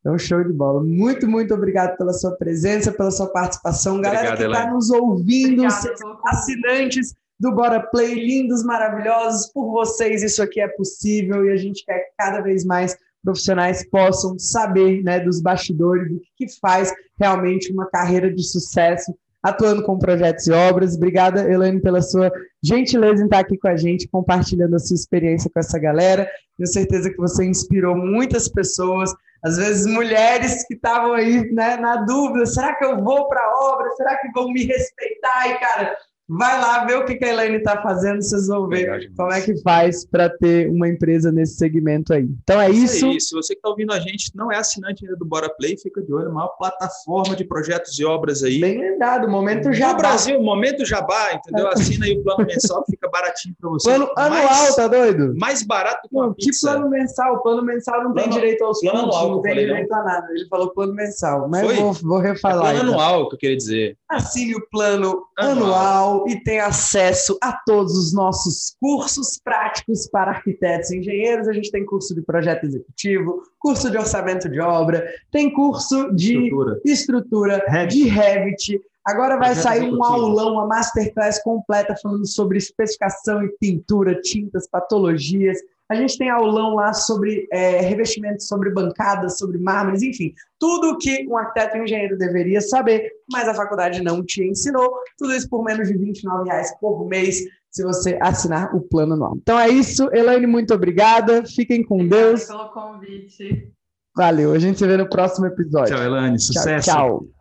Então, 0.00 0.18
show 0.18 0.44
de 0.44 0.52
bola. 0.52 0.84
Muito, 0.84 1.26
muito 1.26 1.52
obrigado 1.52 1.96
pela 1.96 2.12
sua 2.12 2.32
presença, 2.32 2.92
pela 2.92 3.10
sua 3.10 3.26
participação. 3.26 4.00
Galera 4.00 4.34
Obrigado, 4.34 4.50
que 4.50 4.56
está 4.56 4.72
nos 4.72 4.90
ouvindo, 4.90 5.64
Obrigada, 5.64 6.18
assinantes 6.26 7.14
do 7.40 7.52
Bora 7.52 7.80
Play, 7.80 8.14
lindos, 8.14 8.62
maravilhosos, 8.62 9.50
por 9.52 9.70
vocês 9.70 10.22
isso 10.22 10.42
aqui 10.42 10.60
é 10.60 10.68
possível 10.68 11.44
e 11.44 11.50
a 11.50 11.56
gente 11.56 11.84
quer 11.84 11.98
que 11.98 12.10
cada 12.16 12.40
vez 12.40 12.64
mais 12.64 12.96
profissionais 13.22 13.84
possam 13.90 14.38
saber 14.38 15.02
né, 15.02 15.18
dos 15.18 15.40
bastidores, 15.42 16.08
do 16.08 16.20
que, 16.20 16.46
que 16.46 16.58
faz 16.60 16.94
realmente 17.18 17.72
uma 17.72 17.86
carreira 17.86 18.32
de 18.32 18.42
sucesso 18.42 19.12
atuando 19.46 19.82
com 19.84 19.98
projetos 19.98 20.46
e 20.46 20.52
obras. 20.52 20.96
Obrigada, 20.96 21.50
Elaine, 21.50 21.80
pela 21.80 22.02
sua 22.02 22.32
gentileza 22.62 23.22
em 23.22 23.26
estar 23.26 23.38
aqui 23.38 23.56
com 23.56 23.68
a 23.68 23.76
gente, 23.76 24.08
compartilhando 24.08 24.74
a 24.74 24.78
sua 24.78 24.96
experiência 24.96 25.48
com 25.52 25.60
essa 25.60 25.78
galera. 25.78 26.28
Tenho 26.56 26.66
certeza 26.66 27.10
que 27.10 27.16
você 27.16 27.44
inspirou 27.44 27.96
muitas 27.96 28.48
pessoas, 28.48 29.14
às 29.44 29.56
vezes 29.56 29.86
mulheres 29.86 30.66
que 30.66 30.74
estavam 30.74 31.12
aí 31.12 31.48
né, 31.52 31.76
na 31.76 31.96
dúvida: 31.96 32.44
será 32.46 32.74
que 32.74 32.84
eu 32.84 33.02
vou 33.02 33.28
para 33.28 33.40
a 33.40 33.72
obra? 33.72 33.90
Será 33.90 34.16
que 34.16 34.28
vão 34.34 34.48
me 34.48 34.64
respeitar? 34.64 35.48
E, 35.48 35.58
cara, 35.60 35.96
Vai 36.28 36.60
lá 36.60 36.84
ver 36.84 36.98
o 36.98 37.04
que 37.04 37.24
a 37.24 37.28
Elaine 37.28 37.58
está 37.58 37.80
fazendo, 37.80 38.20
vocês 38.20 38.48
vão 38.48 38.66
ver 38.66 39.12
como 39.16 39.32
é 39.32 39.40
que 39.40 39.56
faz 39.62 40.04
para 40.04 40.28
ter 40.28 40.68
uma 40.68 40.88
empresa 40.88 41.30
nesse 41.30 41.56
segmento 41.56 42.12
aí. 42.12 42.28
Então 42.42 42.60
é 42.60 42.68
isso. 42.68 43.06
isso. 43.06 43.36
Você 43.36 43.54
que 43.54 43.60
está 43.60 43.68
ouvindo 43.68 43.92
a 43.92 44.00
gente, 44.00 44.32
não 44.34 44.50
é 44.50 44.56
assinante 44.56 45.04
ainda 45.04 45.16
do 45.16 45.24
Bora 45.24 45.48
Play, 45.48 45.76
fica 45.76 46.02
de 46.02 46.12
olho, 46.12 46.28
uma 46.30 46.48
plataforma 46.48 47.36
de 47.36 47.44
projetos 47.44 47.96
e 47.98 48.04
obras 48.04 48.42
aí. 48.42 48.60
Bem 48.60 48.80
lembrado, 48.80 49.28
momento 49.28 49.72
Jabá. 49.72 49.92
No 49.92 49.98
Brasil, 49.98 50.42
momento 50.42 50.84
Jabá, 50.84 51.32
entendeu? 51.34 51.68
Assina 51.68 52.06
aí 52.06 52.18
o 52.18 52.24
plano 52.24 52.44
mensal 52.44 52.82
que 52.82 52.92
fica 52.92 53.08
baratinho 53.08 53.54
para 53.60 53.70
você. 53.70 53.88
Plano 53.88 54.10
anual, 54.16 54.44
mais, 54.44 54.74
tá 54.74 54.88
doido? 54.88 55.34
Mais 55.36 55.62
barato 55.62 56.08
que 56.08 56.14
uma 56.14 56.26
não, 56.26 56.34
Que 56.34 56.50
plano 56.60 56.90
mensal? 56.90 57.42
Plano 57.42 57.62
mensal 57.62 58.02
não 58.02 58.12
plano, 58.12 58.28
tem 58.28 58.40
direito 58.40 58.64
aos 58.64 58.80
plano 58.80 58.98
pontos, 58.98 59.16
anual, 59.16 59.30
não 59.36 59.42
tem 59.42 59.54
direito 59.54 59.88
não. 59.90 60.00
a 60.00 60.04
nada. 60.04 60.26
Ele 60.32 60.48
falou 60.48 60.70
plano 60.70 60.92
mensal, 60.92 61.48
mas 61.48 61.64
Foi? 61.64 61.74
vou, 61.76 61.92
vou 61.92 62.18
refalar. 62.18 62.74
É 62.74 62.78
plano 62.78 62.90
então. 62.90 63.00
anual 63.00 63.28
que 63.28 63.34
eu 63.36 63.38
queria 63.38 63.56
dizer. 63.56 63.96
Assine 64.08 64.56
o 64.56 64.68
plano 64.68 65.24
anual, 65.38 66.15
anual 66.15 66.15
e 66.26 66.42
tem 66.42 66.60
acesso 66.60 67.38
a 67.42 67.52
todos 67.52 67.96
os 67.96 68.12
nossos 68.12 68.76
cursos 68.80 69.38
práticos 69.42 70.08
para 70.08 70.30
arquitetos 70.30 70.90
e 70.90 70.98
engenheiros. 70.98 71.48
A 71.48 71.52
gente 71.52 71.70
tem 71.70 71.84
curso 71.84 72.14
de 72.14 72.22
projeto 72.22 72.64
executivo, 72.64 73.42
curso 73.58 73.90
de 73.90 73.98
orçamento 73.98 74.48
de 74.48 74.60
obra, 74.60 75.06
tem 75.30 75.52
curso 75.52 76.12
de 76.14 76.34
estrutura, 76.34 76.80
estrutura 76.84 77.64
Revit. 77.66 77.94
de 77.94 78.08
Revit. 78.08 78.80
Agora 79.04 79.36
vai 79.36 79.54
sair 79.54 79.88
um 79.88 80.02
aulão, 80.02 80.54
uma 80.54 80.66
masterclass 80.66 81.40
completa 81.42 81.94
falando 82.02 82.26
sobre 82.26 82.58
especificação 82.58 83.42
e 83.44 83.48
pintura, 83.58 84.20
tintas, 84.20 84.68
patologias. 84.68 85.58
A 85.88 85.94
gente 85.94 86.18
tem 86.18 86.28
aulão 86.28 86.74
lá 86.74 86.92
sobre 86.92 87.46
é, 87.52 87.80
revestimentos, 87.80 88.48
sobre 88.48 88.70
bancadas, 88.70 89.38
sobre 89.38 89.58
mármores, 89.58 90.02
enfim, 90.02 90.32
tudo 90.58 90.98
que 90.98 91.26
um 91.28 91.36
arquiteto 91.36 91.76
e 91.76 91.80
um 91.80 91.84
engenheiro 91.84 92.18
deveria 92.18 92.60
saber, 92.60 93.10
mas 93.30 93.48
a 93.48 93.54
faculdade 93.54 94.02
não 94.02 94.24
te 94.24 94.44
ensinou. 94.44 94.90
Tudo 95.16 95.34
isso 95.34 95.48
por 95.48 95.62
menos 95.62 95.88
de 95.88 95.94
R$ 95.94 96.12
reais 96.44 96.74
por 96.80 97.06
mês, 97.06 97.40
se 97.70 97.84
você 97.84 98.18
assinar 98.20 98.74
o 98.74 98.80
plano 98.80 99.14
anual. 99.14 99.36
Então 99.36 99.58
é 99.58 99.68
isso, 99.68 100.08
Elaine, 100.12 100.46
muito 100.46 100.74
obrigada. 100.74 101.44
Fiquem 101.44 101.84
com 101.84 101.96
Obrigada 101.96 102.28
Deus. 102.28 102.44
pelo 102.44 102.68
convite. 102.70 103.72
Valeu, 104.16 104.52
a 104.52 104.58
gente 104.58 104.78
se 104.78 104.86
vê 104.86 104.96
no 104.96 105.08
próximo 105.08 105.46
episódio. 105.46 105.94
Tchau, 105.94 106.04
Elaine, 106.04 106.38
sucesso. 106.38 106.90
tchau. 106.90 107.20
tchau. 107.20 107.35